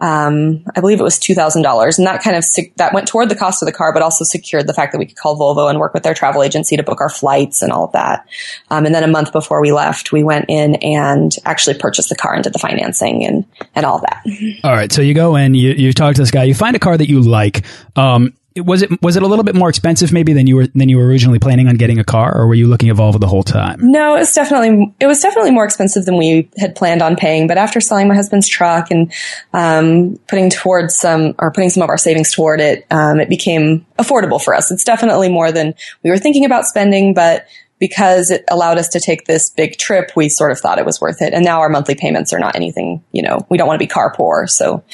um, 0.00 0.64
I 0.74 0.80
believe 0.80 0.98
it 0.98 1.04
was 1.04 1.18
two 1.18 1.34
thousand 1.34 1.62
dollars, 1.62 1.98
and 1.98 2.06
that 2.06 2.22
kind 2.22 2.36
of 2.36 2.44
that 2.76 2.92
went 2.92 3.06
toward 3.06 3.28
the 3.28 3.36
cost 3.36 3.62
of 3.62 3.66
the 3.66 3.72
car, 3.72 3.92
but 3.92 4.02
also 4.02 4.24
secured 4.24 4.66
the 4.66 4.72
fact 4.74 4.92
that 4.92 4.98
we 4.98 5.06
could 5.06 5.16
call 5.16 5.38
Volvo 5.38 5.70
and 5.70 5.78
work 5.78 5.94
with 5.94 6.02
their 6.02 6.14
travel 6.14 6.42
agency 6.42 6.76
to 6.76 6.82
book 6.82 7.00
our 7.00 7.08
flights 7.08 7.62
and 7.62 7.70
all 7.70 7.84
of 7.84 7.92
that. 7.92 8.26
Um, 8.70 8.86
and 8.86 8.94
then 8.94 9.04
a 9.04 9.08
month 9.08 9.32
before 9.32 9.60
we 9.60 9.72
left, 9.72 10.10
we 10.10 10.24
went 10.24 10.46
in 10.48 10.74
and 10.76 11.34
actually 11.44 11.78
purchased 11.78 12.08
the 12.08 12.16
car 12.16 12.34
and 12.34 12.42
did 12.42 12.52
the 12.52 12.58
financing 12.58 13.24
and 13.24 13.44
and 13.76 13.86
all 13.86 14.00
that. 14.00 14.24
All 14.64 14.72
right, 14.72 14.90
so 14.90 15.00
you 15.00 15.14
go 15.14 15.36
in, 15.36 15.54
you 15.54 15.70
you 15.72 15.92
talk 15.92 16.16
to 16.16 16.22
this 16.22 16.32
guy, 16.32 16.42
you 16.42 16.54
find 16.54 16.74
a 16.74 16.80
car 16.80 16.96
that 16.96 17.08
you 17.08 17.20
like. 17.20 17.64
Um, 17.94 18.34
was 18.56 18.82
it 18.82 19.02
was 19.02 19.16
it 19.16 19.22
a 19.22 19.26
little 19.26 19.44
bit 19.44 19.56
more 19.56 19.68
expensive 19.68 20.12
maybe 20.12 20.32
than 20.32 20.46
you 20.46 20.56
were 20.56 20.66
than 20.68 20.88
you 20.88 20.96
were 20.96 21.06
originally 21.06 21.40
planning 21.40 21.66
on 21.66 21.74
getting 21.74 21.98
a 21.98 22.04
car, 22.04 22.36
or 22.36 22.46
were 22.46 22.54
you 22.54 22.68
looking 22.68 22.88
at 22.88 22.96
Volvo 22.96 23.18
the 23.18 23.26
whole 23.26 23.42
time? 23.42 23.78
No, 23.90 24.14
it's 24.14 24.32
definitely 24.32 24.94
it 25.00 25.06
was 25.06 25.20
definitely 25.20 25.50
more 25.50 25.64
expensive 25.64 26.04
than 26.04 26.16
we 26.16 26.48
had 26.56 26.76
planned 26.76 27.02
on 27.02 27.16
paying. 27.16 27.48
But 27.48 27.58
after 27.58 27.80
selling 27.80 28.06
my 28.06 28.14
husband's 28.14 28.48
truck 28.48 28.90
and 28.90 29.12
um, 29.52 30.18
putting 30.28 30.50
towards 30.50 30.94
some 30.94 31.34
or 31.38 31.50
putting 31.50 31.70
some 31.70 31.82
of 31.82 31.88
our 31.88 31.98
savings 31.98 32.32
toward 32.32 32.60
it, 32.60 32.86
um, 32.90 33.18
it 33.18 33.28
became 33.28 33.84
affordable 33.98 34.42
for 34.42 34.54
us. 34.54 34.70
It's 34.70 34.84
definitely 34.84 35.28
more 35.28 35.50
than 35.50 35.74
we 36.04 36.10
were 36.10 36.18
thinking 36.18 36.44
about 36.44 36.66
spending, 36.66 37.12
but 37.12 37.46
because 37.80 38.30
it 38.30 38.44
allowed 38.48 38.78
us 38.78 38.88
to 38.88 39.00
take 39.00 39.26
this 39.26 39.50
big 39.50 39.76
trip, 39.76 40.12
we 40.14 40.28
sort 40.28 40.52
of 40.52 40.60
thought 40.60 40.78
it 40.78 40.86
was 40.86 41.00
worth 41.00 41.20
it. 41.20 41.34
And 41.34 41.44
now 41.44 41.60
our 41.60 41.68
monthly 41.68 41.96
payments 41.96 42.32
are 42.32 42.38
not 42.38 42.54
anything, 42.54 43.02
you 43.10 43.20
know, 43.20 43.44
we 43.50 43.58
don't 43.58 43.66
want 43.66 43.80
to 43.80 43.84
be 43.84 43.88
car 43.88 44.14
poor. 44.14 44.46
So 44.46 44.84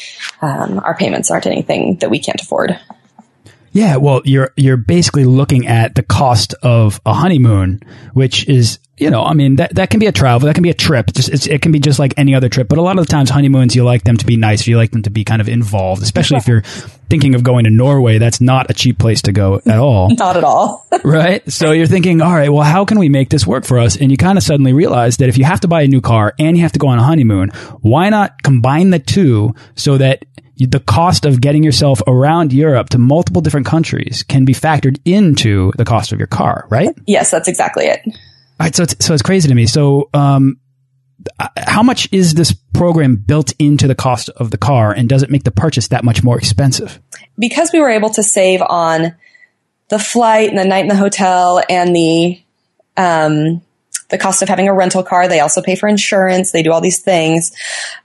um, 0.40 0.80
our 0.80 0.96
payments 0.96 1.30
aren't 1.30 1.46
anything 1.46 1.96
that 1.96 2.10
we 2.10 2.18
can't 2.18 2.40
afford. 2.40 2.80
Yeah, 3.72 3.96
well, 3.96 4.20
you're 4.24 4.52
you're 4.56 4.76
basically 4.76 5.24
looking 5.24 5.66
at 5.66 5.94
the 5.94 6.02
cost 6.02 6.54
of 6.62 7.00
a 7.06 7.12
honeymoon, 7.14 7.80
which 8.14 8.48
is 8.48 8.78
you 9.00 9.10
know, 9.10 9.24
I 9.24 9.32
mean 9.34 9.56
that 9.56 9.74
that 9.76 9.90
can 9.90 9.98
be 9.98 10.06
a 10.06 10.12
travel, 10.12 10.46
that 10.46 10.54
can 10.54 10.62
be 10.62 10.70
a 10.70 10.74
trip. 10.74 11.12
Just 11.12 11.46
it 11.46 11.62
can 11.62 11.72
be 11.72 11.80
just 11.80 11.98
like 11.98 12.14
any 12.16 12.34
other 12.34 12.48
trip. 12.48 12.68
But 12.68 12.78
a 12.78 12.82
lot 12.82 12.98
of 12.98 13.06
the 13.06 13.10
times, 13.10 13.30
honeymoons 13.30 13.74
you 13.74 13.84
like 13.84 14.04
them 14.04 14.16
to 14.18 14.26
be 14.26 14.36
nice, 14.36 14.66
you 14.66 14.76
like 14.76 14.90
them 14.90 15.02
to 15.02 15.10
be 15.10 15.24
kind 15.24 15.40
of 15.40 15.48
involved, 15.48 16.02
especially 16.02 16.36
if 16.36 16.46
you're 16.46 16.60
thinking 16.60 17.34
of 17.34 17.42
going 17.42 17.64
to 17.64 17.70
Norway. 17.70 18.18
That's 18.18 18.40
not 18.40 18.70
a 18.70 18.74
cheap 18.74 18.98
place 18.98 19.22
to 19.22 19.32
go 19.32 19.60
at 19.66 19.78
all. 19.78 20.10
not 20.16 20.36
at 20.36 20.44
all. 20.44 20.86
right. 21.04 21.50
So 21.50 21.72
you're 21.72 21.86
thinking, 21.86 22.20
all 22.20 22.32
right, 22.32 22.50
well, 22.50 22.62
how 22.62 22.84
can 22.84 22.98
we 22.98 23.08
make 23.08 23.30
this 23.30 23.46
work 23.46 23.64
for 23.64 23.78
us? 23.78 23.96
And 23.96 24.10
you 24.10 24.16
kind 24.16 24.36
of 24.36 24.44
suddenly 24.44 24.72
realize 24.72 25.16
that 25.16 25.28
if 25.28 25.38
you 25.38 25.44
have 25.44 25.60
to 25.60 25.68
buy 25.68 25.82
a 25.82 25.88
new 25.88 26.00
car 26.00 26.34
and 26.38 26.56
you 26.56 26.62
have 26.62 26.72
to 26.72 26.78
go 26.78 26.88
on 26.88 26.98
a 26.98 27.02
honeymoon, 27.02 27.50
why 27.80 28.10
not 28.10 28.42
combine 28.42 28.90
the 28.90 28.98
two 28.98 29.54
so 29.76 29.96
that 29.98 30.24
the 30.56 30.80
cost 30.80 31.24
of 31.24 31.40
getting 31.40 31.62
yourself 31.62 32.02
around 32.06 32.52
Europe 32.52 32.90
to 32.90 32.98
multiple 32.98 33.40
different 33.40 33.66
countries 33.66 34.22
can 34.24 34.44
be 34.44 34.52
factored 34.52 35.00
into 35.04 35.72
the 35.76 35.84
cost 35.84 36.12
of 36.12 36.18
your 36.18 36.26
car, 36.26 36.66
right? 36.68 36.94
Yes, 37.06 37.30
that's 37.30 37.48
exactly 37.48 37.86
it. 37.86 38.00
Right, 38.60 38.76
so 38.76 38.82
it's, 38.82 39.04
so 39.04 39.14
it's 39.14 39.22
crazy 39.22 39.48
to 39.48 39.54
me. 39.54 39.66
So, 39.66 40.10
um, 40.12 40.60
how 41.56 41.82
much 41.82 42.08
is 42.12 42.34
this 42.34 42.52
program 42.52 43.16
built 43.16 43.52
into 43.58 43.86
the 43.86 43.94
cost 43.94 44.28
of 44.28 44.50
the 44.50 44.58
car, 44.58 44.92
and 44.92 45.08
does 45.08 45.22
it 45.22 45.30
make 45.30 45.44
the 45.44 45.50
purchase 45.50 45.88
that 45.88 46.04
much 46.04 46.22
more 46.22 46.36
expensive? 46.36 47.00
Because 47.38 47.72
we 47.72 47.80
were 47.80 47.88
able 47.88 48.10
to 48.10 48.22
save 48.22 48.60
on 48.62 49.14
the 49.88 49.98
flight 49.98 50.50
and 50.50 50.58
the 50.58 50.64
night 50.64 50.80
in 50.80 50.88
the 50.88 50.96
hotel 50.96 51.62
and 51.70 51.96
the 51.96 52.40
um, 52.96 53.62
the 54.10 54.18
cost 54.18 54.42
of 54.42 54.48
having 54.48 54.68
a 54.68 54.74
rental 54.74 55.02
car. 55.02 55.26
They 55.26 55.40
also 55.40 55.62
pay 55.62 55.74
for 55.74 55.88
insurance. 55.88 56.52
They 56.52 56.62
do 56.62 56.72
all 56.72 56.80
these 56.82 57.00
things. 57.00 57.52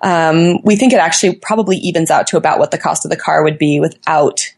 Um, 0.02 0.62
we 0.64 0.78
think 0.78 0.94
it 0.94 1.00
actually 1.00 1.36
probably 1.36 1.78
evens 1.78 2.12
out 2.12 2.28
to 2.28 2.38
about 2.38 2.60
what 2.60 2.72
the 2.72 2.78
cost 2.78 3.06
of 3.06 3.12
the 3.12 3.18
car 3.18 3.44
would 3.44 3.58
be 3.58 3.80
without 3.80 4.54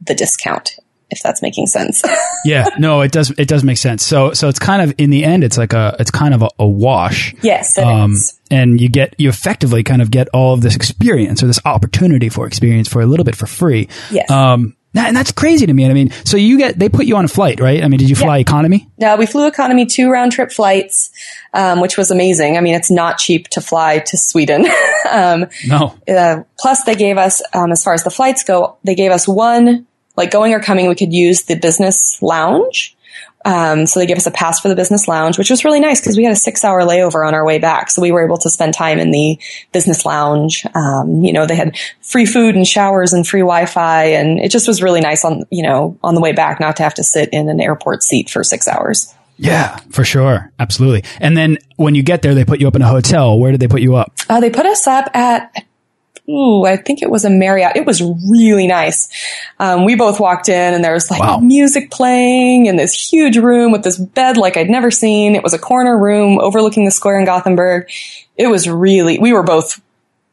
the 0.00 0.14
discount. 0.14 0.78
If 1.12 1.22
that's 1.22 1.42
making 1.42 1.66
sense. 1.66 2.02
yeah, 2.44 2.66
no, 2.78 3.02
it 3.02 3.12
does. 3.12 3.30
It 3.38 3.46
does 3.46 3.62
make 3.62 3.78
sense. 3.78 4.04
So, 4.04 4.32
so 4.32 4.48
it's 4.48 4.58
kind 4.58 4.82
of 4.82 4.94
in 4.98 5.10
the 5.10 5.24
end, 5.24 5.44
it's 5.44 5.58
like 5.58 5.74
a, 5.74 5.94
it's 6.00 6.10
kind 6.10 6.34
of 6.34 6.42
a, 6.42 6.48
a 6.58 6.66
wash. 6.66 7.34
Yes, 7.42 7.76
um, 7.78 8.14
and 8.50 8.80
you 8.80 8.88
get 8.88 9.14
you 9.18 9.28
effectively 9.28 9.82
kind 9.82 10.02
of 10.02 10.10
get 10.10 10.28
all 10.30 10.54
of 10.54 10.62
this 10.62 10.74
experience 10.74 11.42
or 11.42 11.46
this 11.46 11.60
opportunity 11.64 12.28
for 12.28 12.46
experience 12.46 12.88
for 12.88 13.02
a 13.02 13.06
little 13.06 13.24
bit 13.24 13.36
for 13.36 13.46
free. 13.46 13.88
Yes. 14.10 14.30
Um, 14.30 14.74
and 14.94 15.16
that's 15.16 15.32
crazy 15.32 15.66
to 15.66 15.72
me. 15.72 15.86
I 15.86 15.94
mean, 15.94 16.10
so 16.24 16.36
you 16.36 16.58
get, 16.58 16.78
they 16.78 16.88
put 16.88 17.06
you 17.06 17.16
on 17.16 17.24
a 17.24 17.28
flight, 17.28 17.60
right? 17.60 17.82
I 17.82 17.88
mean, 17.88 17.98
did 17.98 18.10
you 18.10 18.16
fly 18.16 18.36
yeah. 18.36 18.42
economy? 18.42 18.90
No, 18.98 19.16
we 19.16 19.26
flew 19.26 19.46
economy 19.46 19.86
two 19.86 20.10
round 20.10 20.32
trip 20.32 20.52
flights, 20.52 21.10
um, 21.54 21.80
which 21.80 21.96
was 21.96 22.10
amazing. 22.10 22.56
I 22.56 22.60
mean, 22.60 22.74
it's 22.74 22.90
not 22.90 23.18
cheap 23.18 23.48
to 23.48 23.60
fly 23.60 24.00
to 24.00 24.18
Sweden. 24.18 24.66
um, 25.10 25.46
no. 25.66 25.98
Uh, 26.06 26.42
plus 26.58 26.84
they 26.84 26.94
gave 26.94 27.16
us, 27.16 27.40
um, 27.54 27.72
as 27.72 27.82
far 27.82 27.94
as 27.94 28.04
the 28.04 28.10
flights 28.10 28.44
go, 28.44 28.76
they 28.84 28.94
gave 28.94 29.12
us 29.12 29.26
one, 29.26 29.86
like 30.16 30.30
going 30.30 30.52
or 30.52 30.60
coming, 30.60 30.88
we 30.88 30.94
could 30.94 31.12
use 31.12 31.42
the 31.42 31.56
business 31.56 32.20
lounge. 32.22 32.96
Um, 33.44 33.86
so 33.86 33.98
they 33.98 34.06
gave 34.06 34.16
us 34.16 34.26
a 34.26 34.30
pass 34.30 34.60
for 34.60 34.68
the 34.68 34.76
business 34.76 35.08
lounge, 35.08 35.36
which 35.36 35.50
was 35.50 35.64
really 35.64 35.80
nice 35.80 36.00
because 36.00 36.16
we 36.16 36.22
had 36.22 36.32
a 36.32 36.36
six 36.36 36.64
hour 36.64 36.82
layover 36.82 37.26
on 37.26 37.34
our 37.34 37.44
way 37.44 37.58
back. 37.58 37.90
So 37.90 38.00
we 38.00 38.12
were 38.12 38.24
able 38.24 38.38
to 38.38 38.48
spend 38.48 38.72
time 38.72 38.98
in 38.98 39.10
the 39.10 39.38
business 39.72 40.06
lounge. 40.06 40.64
Um, 40.74 41.24
you 41.24 41.32
know, 41.32 41.44
they 41.44 41.56
had 41.56 41.76
free 42.00 42.24
food 42.24 42.54
and 42.54 42.66
showers 42.66 43.12
and 43.12 43.26
free 43.26 43.40
Wi-Fi. 43.40 44.04
And 44.04 44.38
it 44.38 44.52
just 44.52 44.68
was 44.68 44.80
really 44.80 45.00
nice 45.00 45.24
on, 45.24 45.44
you 45.50 45.64
know, 45.64 45.98
on 46.04 46.14
the 46.14 46.20
way 46.20 46.32
back, 46.32 46.60
not 46.60 46.76
to 46.76 46.84
have 46.84 46.94
to 46.94 47.02
sit 47.02 47.30
in 47.32 47.48
an 47.48 47.60
airport 47.60 48.04
seat 48.04 48.30
for 48.30 48.44
six 48.44 48.68
hours. 48.68 49.12
Yeah, 49.38 49.76
for 49.90 50.04
sure. 50.04 50.52
Absolutely. 50.60 51.02
And 51.18 51.36
then 51.36 51.58
when 51.76 51.96
you 51.96 52.04
get 52.04 52.22
there, 52.22 52.34
they 52.34 52.44
put 52.44 52.60
you 52.60 52.68
up 52.68 52.76
in 52.76 52.82
a 52.82 52.88
hotel. 52.88 53.40
Where 53.40 53.50
did 53.50 53.60
they 53.60 53.66
put 53.66 53.80
you 53.82 53.96
up? 53.96 54.12
Uh, 54.28 54.38
they 54.38 54.50
put 54.50 54.66
us 54.66 54.86
up 54.86 55.10
at, 55.16 55.66
ooh, 56.28 56.64
I 56.64 56.76
think 56.76 57.02
it 57.02 57.10
was 57.10 57.24
a 57.24 57.30
Marriott. 57.30 57.76
It 57.76 57.86
was 57.86 58.02
really 58.02 58.66
nice. 58.66 59.08
Um, 59.58 59.84
we 59.84 59.94
both 59.94 60.20
walked 60.20 60.48
in 60.48 60.74
and 60.74 60.84
there 60.84 60.92
was 60.92 61.10
like 61.10 61.20
wow. 61.20 61.38
music 61.38 61.90
playing 61.90 62.66
in 62.66 62.76
this 62.76 62.94
huge 62.94 63.36
room 63.36 63.72
with 63.72 63.82
this 63.82 63.98
bed 63.98 64.36
like 64.36 64.56
I'd 64.56 64.70
never 64.70 64.90
seen. 64.90 65.34
It 65.34 65.42
was 65.42 65.54
a 65.54 65.58
corner 65.58 65.98
room 65.98 66.38
overlooking 66.38 66.84
the 66.84 66.90
square 66.90 67.18
in 67.18 67.24
Gothenburg. 67.24 67.90
It 68.36 68.46
was 68.46 68.68
really, 68.68 69.18
we 69.18 69.32
were 69.32 69.42
both 69.42 69.80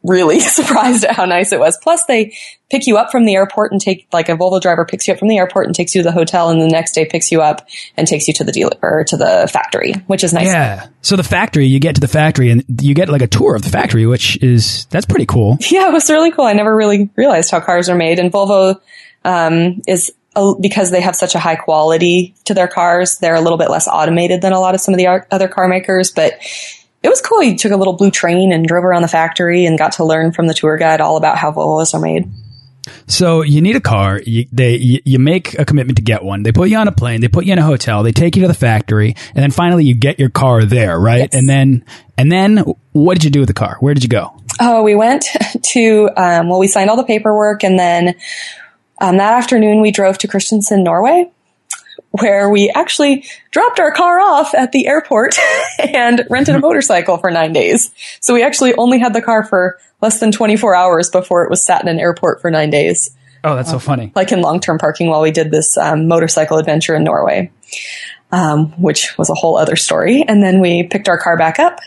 really 0.10 0.40
surprised 0.42 1.06
at 1.06 1.16
how 1.16 1.26
nice 1.26 1.54
it 1.54 1.60
was. 1.60 1.78
Plus 1.78 2.04
they 2.06 2.36
pick 2.70 2.88
you 2.88 2.98
up 2.98 3.12
from 3.12 3.26
the 3.26 3.36
airport 3.36 3.72
and 3.72 3.80
take, 3.80 4.08
like 4.12 4.28
a 4.28 4.34
Volvo 4.36 4.60
driver 4.60 4.86
picks 4.86 5.08
you 5.08 5.14
up 5.14 5.20
from 5.20 5.28
the 5.28 5.38
airport 5.38 5.68
and 5.68 5.76
takes 5.76 5.96
you 5.96 6.02
to 6.02 6.04
the 6.04 6.12
hotel 6.12 6.50
and 6.50 6.62
the 6.62 6.68
next 6.68 6.94
day 6.94 7.06
picks 7.06 7.32
you 7.32 7.42
up 7.42 7.68
and 7.96 8.08
takes 8.08 8.28
you 8.28 8.34
to 8.34 8.44
the 8.44 8.52
dealer 8.52 8.78
or 8.82 9.04
to 9.06 9.16
the 9.16 9.50
factory, 9.52 9.94
which 10.08 10.24
is 10.24 10.34
nice. 10.34 10.48
Yeah. 10.48 10.88
So 11.02 11.16
the 11.16 11.24
factory, 11.24 11.68
you 11.68 11.80
get 11.80 11.96
to 11.96 12.02
the 12.02 12.08
factory 12.08 12.50
and 12.50 12.64
you 12.82 12.94
get 12.94 13.10
like 13.10 13.22
a 13.22 13.28
tour 13.28 13.56
of 13.56 13.62
the 13.62 13.70
factory, 13.70 14.06
which 14.06 14.42
is, 14.44 14.86
that's 14.86 15.06
pretty 15.06 15.26
cool. 15.26 15.58
Yeah, 15.70 15.88
it 15.88 15.94
was 15.94 16.10
really 16.10 16.32
cool. 16.32 16.46
I 16.46 16.54
never 16.54 16.76
really 16.76 17.12
realized 17.16 17.52
how 17.52 17.60
cars 17.60 17.90
are 17.90 17.96
made 17.96 18.18
and 18.18 18.32
Volvo, 18.32 18.82
um, 19.24 19.82
is 19.88 20.12
because 20.60 20.90
they 20.90 21.02
have 21.02 21.16
such 21.16 21.36
a 21.36 21.40
high 21.40 21.56
quality 21.56 22.34
to 22.46 22.54
their 22.54 22.68
cars, 22.68 23.18
they're 23.20 23.36
a 23.36 23.42
little 23.42 23.58
bit 23.58 23.70
less 23.70 23.88
automated 23.88 24.42
than 24.42 24.52
a 24.52 24.60
lot 24.60 24.74
of 24.74 24.82
some 24.82 24.94
of 24.94 24.98
the 24.98 25.08
other 25.32 25.48
car 25.48 25.68
makers, 25.68 26.12
but 26.12 26.40
it 27.02 27.10
was 27.10 27.22
cool. 27.22 27.42
You 27.42 27.58
took 27.58 27.72
a 27.72 27.78
little 27.78 27.94
blue 27.94 28.12
train 28.12 28.52
and 28.52 28.68
drove 28.68 28.84
around 28.84 29.02
the 29.02 29.08
factory 29.08 29.66
and 29.66 29.78
got 29.78 29.94
to 29.94 30.04
learn 30.04 30.32
from 30.32 30.48
the 30.48 30.54
tour 30.54 30.78
guide 30.78 31.02
all 31.02 31.18
about 31.18 31.38
how 31.38 31.52
Volvos 31.52 31.94
are 31.94 32.00
made. 32.00 32.30
So 33.08 33.42
you 33.42 33.62
need 33.62 33.76
a 33.76 33.82
car. 33.82 34.20
You, 34.26 34.46
they 34.52 34.76
you, 34.76 35.00
you 35.06 35.20
make 35.20 35.58
a 35.60 35.66
commitment 35.66 35.98
to 35.98 36.02
get 36.02 36.24
one. 36.24 36.44
They 36.44 36.52
put 36.52 36.70
you 36.70 36.78
on 36.78 36.88
a 36.88 36.92
plane. 36.92 37.22
They 37.22 37.28
put 37.28 37.46
you 37.46 37.54
in 37.54 37.60
a 37.60 37.64
hotel. 37.64 38.04
They 38.04 38.12
take 38.12 38.36
you 38.36 38.42
to 38.44 38.48
the 38.48 38.54
factory, 38.54 39.16
and 39.36 39.44
then 39.44 39.52
finally 39.52 39.86
you 39.86 39.96
get 39.96 40.20
your 40.20 40.30
car 40.30 40.66
there, 40.66 41.00
right? 41.00 41.30
Yes. 41.32 41.36
And 41.36 41.48
then 41.48 41.86
and 42.18 42.32
then 42.32 42.64
what 42.92 43.16
did 43.16 43.24
you 43.24 43.30
do 43.30 43.40
with 43.40 43.48
the 43.48 43.54
car? 43.54 43.78
Where 43.80 43.94
did 43.94 44.04
you 44.04 44.10
go? 44.10 44.36
Oh, 44.60 44.84
we 44.84 44.96
went 44.96 45.26
to, 45.62 46.10
um, 46.18 46.50
well, 46.50 46.60
we 46.60 46.68
signed 46.68 46.90
all 46.90 46.98
the 46.98 47.06
paperwork 47.06 47.64
and 47.64 47.80
then 47.80 48.16
um, 49.00 49.18
that 49.18 49.34
afternoon 49.34 49.82
we 49.82 49.92
drove 49.92 50.18
to 50.18 50.28
Kristiansand, 50.28 50.84
Norway, 50.84 51.32
where 52.12 52.50
we 52.50 52.70
actually 52.70 53.24
dropped 53.52 53.80
our 53.80 53.92
car 53.92 54.20
off 54.20 54.56
at 54.56 54.72
the 54.72 54.88
airport 54.88 55.36
and 55.80 56.26
rented 56.30 56.56
a 56.56 56.60
motorcycle 56.68 57.18
for 57.18 57.30
nine 57.32 57.54
days. 57.54 57.92
So 58.20 58.34
we 58.34 58.44
actually 58.44 58.74
only 58.76 59.00
had 59.00 59.14
the 59.14 59.22
car 59.22 59.44
for 59.44 59.78
less 60.02 60.20
than 60.20 60.32
24 60.32 60.76
hours 60.76 61.10
before 61.10 61.44
it 61.44 61.50
was 61.50 61.64
sat 61.66 61.82
in 61.82 61.88
an 61.88 62.00
airport 62.00 62.42
for 62.42 62.50
nine 62.50 62.70
days, 62.70 63.16
Oh, 63.44 63.56
that's 63.56 63.70
so 63.70 63.80
funny. 63.80 64.12
like 64.16 64.32
in 64.34 64.42
long 64.42 64.60
term 64.60 64.78
parking 64.78 65.08
while 65.10 65.22
we 65.22 65.32
did 65.32 65.50
this 65.52 65.78
um, 65.78 66.08
motorcycle 66.08 66.58
adventure 66.58 66.96
in 66.96 67.04
Norway, 67.06 67.52
um, 68.32 68.72
which 68.82 69.18
was 69.18 69.30
a 69.30 69.34
whole 69.34 69.58
other 69.58 69.76
story. 69.78 70.24
And 70.28 70.44
then 70.44 70.60
we 70.60 70.84
picked 70.84 71.08
our 71.08 71.18
car 71.18 71.38
back 71.38 71.58
up. 71.60 71.80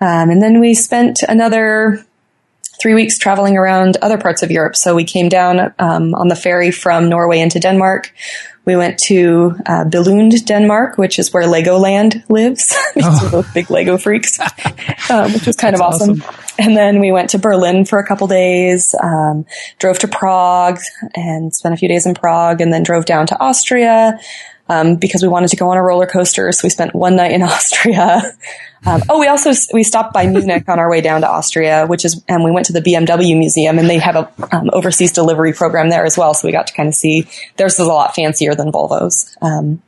Um, 0.00 0.30
and 0.30 0.40
then 0.40 0.60
we 0.60 0.74
spent 0.74 1.22
another 1.28 2.04
three 2.80 2.94
weeks 2.94 3.18
traveling 3.18 3.56
around 3.56 3.96
other 4.02 4.18
parts 4.18 4.42
of 4.42 4.50
Europe. 4.50 4.76
So 4.76 4.94
we 4.94 5.04
came 5.04 5.28
down 5.28 5.72
um, 5.78 6.14
on 6.14 6.28
the 6.28 6.36
ferry 6.36 6.70
from 6.70 7.08
Norway 7.08 7.40
into 7.40 7.58
Denmark. 7.58 8.12
We 8.64 8.76
went 8.76 8.98
to 9.04 9.56
uh, 9.64 9.84
Billund, 9.84 10.44
Denmark, 10.44 10.98
which 10.98 11.18
is 11.18 11.32
where 11.32 11.44
Legoland 11.44 12.28
lives. 12.28 12.76
because 12.94 13.22
we're 13.22 13.30
both 13.30 13.54
big 13.54 13.70
Lego 13.70 13.96
freaks, 13.96 14.38
um, 15.10 15.32
which 15.32 15.46
was 15.46 15.56
kind 15.56 15.74
of 15.74 15.80
That's 15.80 16.02
awesome. 16.02 16.22
And 16.58 16.76
then 16.76 17.00
we 17.00 17.10
went 17.10 17.30
to 17.30 17.38
Berlin 17.38 17.86
for 17.86 17.98
a 17.98 18.06
couple 18.06 18.26
days, 18.26 18.94
um, 19.02 19.46
drove 19.78 19.98
to 20.00 20.08
Prague 20.08 20.80
and 21.14 21.54
spent 21.54 21.72
a 21.72 21.78
few 21.78 21.88
days 21.88 22.04
in 22.04 22.14
Prague, 22.14 22.60
and 22.60 22.70
then 22.70 22.82
drove 22.82 23.06
down 23.06 23.26
to 23.28 23.40
Austria 23.40 24.18
um, 24.68 24.96
because 24.96 25.22
we 25.22 25.28
wanted 25.28 25.48
to 25.48 25.56
go 25.56 25.68
on 25.70 25.76
a 25.76 25.82
roller 25.82 26.06
coaster. 26.06 26.50
So 26.52 26.60
we 26.64 26.70
spent 26.70 26.94
one 26.94 27.16
night 27.16 27.32
in 27.32 27.42
Austria. 27.44 28.36
Um, 28.86 29.02
oh, 29.08 29.18
we 29.18 29.26
also 29.26 29.52
we 29.72 29.82
stopped 29.82 30.12
by 30.12 30.26
Munich 30.26 30.68
on 30.68 30.78
our 30.78 30.90
way 30.90 31.00
down 31.00 31.22
to 31.22 31.28
Austria, 31.28 31.86
which 31.86 32.04
is, 32.04 32.22
and 32.28 32.44
we 32.44 32.50
went 32.50 32.66
to 32.66 32.72
the 32.72 32.80
BMW 32.80 33.36
museum, 33.36 33.78
and 33.78 33.88
they 33.88 33.98
have 33.98 34.16
a 34.16 34.32
um, 34.52 34.70
overseas 34.72 35.12
delivery 35.12 35.52
program 35.52 35.90
there 35.90 36.04
as 36.04 36.16
well. 36.16 36.34
So 36.34 36.46
we 36.46 36.52
got 36.52 36.68
to 36.68 36.74
kind 36.74 36.88
of 36.88 36.94
see 36.94 37.26
theirs 37.56 37.74
is 37.74 37.80
a 37.80 37.84
lot 37.84 38.14
fancier 38.14 38.54
than 38.54 38.70
Volvo's. 38.70 39.36
Um, 39.42 39.82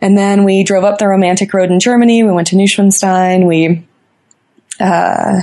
and 0.00 0.16
then 0.16 0.44
we 0.44 0.62
drove 0.62 0.84
up 0.84 0.98
the 0.98 1.08
romantic 1.08 1.52
road 1.52 1.70
in 1.70 1.80
Germany. 1.80 2.22
We 2.22 2.32
went 2.32 2.48
to 2.48 2.56
Neuschwanstein. 2.56 3.46
We 3.46 3.86
uh, 4.80 5.40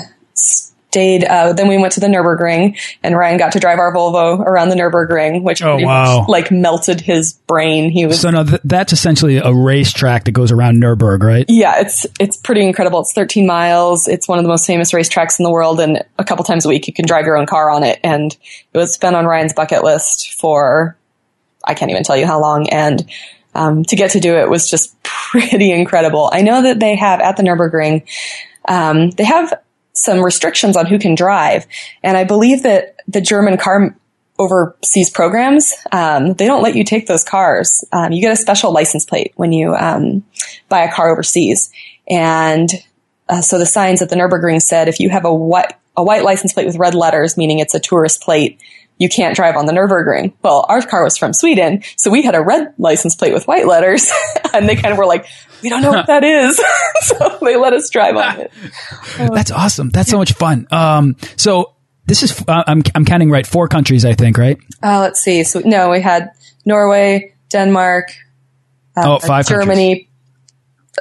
stayed. 0.94 1.24
Uh, 1.24 1.54
then 1.54 1.68
we 1.68 1.78
went 1.80 1.94
to 1.94 2.00
the 2.00 2.06
Nurburgring, 2.08 2.78
and 3.02 3.18
Ryan 3.18 3.38
got 3.40 3.54
to 3.54 3.60
drive 3.60 3.80
our 3.80 3.92
Volvo 3.94 4.40
around 4.40 4.70
the 4.70 4.76
Nurburgring, 4.76 5.42
which 5.42 5.64
Oh, 5.64 5.78
wow. 5.78 6.20
much, 6.20 6.30
like 6.30 6.52
melted 6.52 7.02
his 7.02 7.34
brain. 7.34 7.90
He 7.90 8.06
was 8.06 8.20
So 8.22 8.30
no, 8.30 8.44
th 8.44 8.62
that's 8.64 8.94
essentially 8.94 9.38
a 9.38 9.52
racetrack 9.52 10.26
that 10.26 10.34
goes 10.34 10.52
around 10.52 10.82
Nurburg, 10.82 11.24
right? 11.24 11.46
yeah, 11.50 11.80
it's 11.80 12.06
it's 12.20 12.38
pretty 12.38 12.62
incredible. 12.62 13.00
It's 13.00 13.14
13 13.14 13.48
miles. 13.48 14.08
It's 14.08 14.28
one 14.28 14.38
of 14.38 14.44
the 14.44 14.50
most 14.50 14.68
famous 14.68 14.92
racetracks 14.92 15.40
in 15.40 15.44
the 15.44 15.52
world, 15.52 15.80
and 15.80 16.04
a 16.20 16.24
couple 16.24 16.46
times 16.46 16.66
a 16.66 16.70
week 16.70 16.86
you 16.88 16.94
can 16.94 17.06
drive 17.08 17.26
your 17.26 17.38
own 17.38 17.48
car 17.48 17.72
on 17.72 17.84
it. 17.84 18.00
And 18.04 18.36
it 18.74 18.78
was 18.78 18.98
been 19.00 19.16
on 19.16 19.26
Ryan's 19.26 19.54
bucket 19.54 19.84
list 19.84 20.36
for 20.40 20.96
I 21.66 21.74
can't 21.74 21.90
even 21.90 22.04
tell 22.04 22.18
you 22.18 22.28
how 22.28 22.40
long. 22.40 22.70
And 22.70 23.10
um, 23.56 23.84
to 23.86 23.96
get 23.96 24.12
to 24.12 24.20
do 24.20 24.36
it 24.38 24.48
was 24.50 24.70
just 24.70 25.02
pretty 25.32 25.72
incredible. 25.72 26.30
I 26.32 26.42
know 26.44 26.62
that 26.64 26.80
they 26.80 26.96
have 26.96 27.20
at 27.20 27.38
the 27.38 27.44
Nurburgring, 27.44 28.04
um, 28.68 29.10
they 29.12 29.24
have 29.24 29.54
some 29.94 30.24
restrictions 30.24 30.76
on 30.76 30.86
who 30.86 31.00
can 31.00 31.16
drive, 31.16 31.66
and 32.02 32.18
I 32.18 32.24
believe 32.24 32.64
that 32.64 32.96
the 33.08 33.22
German 33.22 33.58
car 33.58 33.96
overseas 34.40 35.10
programs, 35.10 35.74
um, 35.92 36.34
they 36.34 36.48
don't 36.48 36.64
let 36.64 36.76
you 36.76 36.84
take 36.84 37.06
those 37.08 37.24
cars. 37.24 37.84
Um, 37.92 38.12
you 38.12 38.22
get 38.22 38.32
a 38.32 38.36
special 38.36 38.74
license 38.74 39.06
plate 39.06 39.32
when 39.36 39.54
you 39.54 39.76
um, 39.76 40.24
buy 40.70 40.82
a 40.82 40.92
car 40.92 41.12
overseas, 41.12 41.72
and 42.10 42.72
uh, 43.30 43.42
so 43.42 43.58
the 43.58 43.66
signs 43.66 44.02
at 44.02 44.10
the 44.10 44.16
Nurburgring 44.16 44.62
said 44.62 44.88
if 44.88 45.00
you 45.00 45.10
have 45.10 45.26
a 45.26 45.34
white 45.34 45.74
a 45.96 46.04
white 46.04 46.24
license 46.24 46.54
plate 46.54 46.66
with 46.66 46.78
red 46.78 46.96
letters, 46.96 47.38
meaning 47.38 47.60
it's 47.60 47.76
a 47.76 47.80
tourist 47.80 48.22
plate, 48.22 48.60
you 48.98 49.10
can't 49.10 49.36
drive 49.36 49.58
on 49.58 49.66
the 49.66 49.74
Nurburgring. 49.74 50.34
Well, 50.42 50.66
our 50.70 50.82
car 50.82 51.04
was 51.04 51.18
from 51.18 51.34
Sweden, 51.34 51.84
so 51.98 52.12
we 52.12 52.22
had 52.22 52.36
a 52.36 52.42
red 52.42 52.74
license 52.78 53.16
plate 53.16 53.34
with 53.34 53.48
white 53.48 53.68
letters, 53.68 54.12
and 54.54 54.68
they 54.68 54.76
kind 54.76 54.92
of 54.92 54.98
were 54.98 55.06
like, 55.06 55.26
"We 55.62 55.70
don't 55.70 55.82
know 55.82 55.92
what 55.92 56.08
that 56.08 56.24
is," 56.24 56.62
so 57.02 57.38
they 57.42 57.56
let 57.58 57.74
us 57.74 57.90
drive 57.90 58.16
on 58.16 58.42
it. 58.42 58.52
That's 59.18 59.52
awesome. 59.52 59.90
That's 59.90 60.10
so 60.10 60.18
much 60.18 60.34
fun. 60.34 60.68
Um, 60.72 61.16
so 61.38 61.74
this 62.06 62.24
is 62.24 62.44
uh, 62.48 62.64
I'm 62.68 62.84
I'm 62.96 63.06
counting 63.06 63.30
right 63.30 63.46
four 63.46 63.68
countries, 63.68 64.06
I 64.06 64.14
think, 64.14 64.38
right? 64.38 64.58
Uh, 64.82 65.00
let's 65.00 65.22
see. 65.22 65.44
So 65.44 65.62
no, 65.64 65.90
we 65.90 66.02
had 66.02 66.32
Norway, 66.66 67.34
Denmark, 67.50 68.12
oh, 68.98 69.20
five. 69.20 69.48
Germany, 69.48 70.10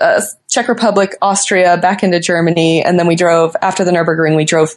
uh, 0.00 0.22
Czech 0.48 0.68
Republic, 0.68 1.16
Austria, 1.20 1.76
back 1.76 2.02
into 2.02 2.20
Germany, 2.20 2.82
and 2.84 2.98
then 2.98 3.06
we 3.06 3.16
drove 3.16 3.56
after 3.60 3.84
the 3.84 3.90
Nurburgring. 3.90 4.36
We 4.36 4.44
drove 4.44 4.74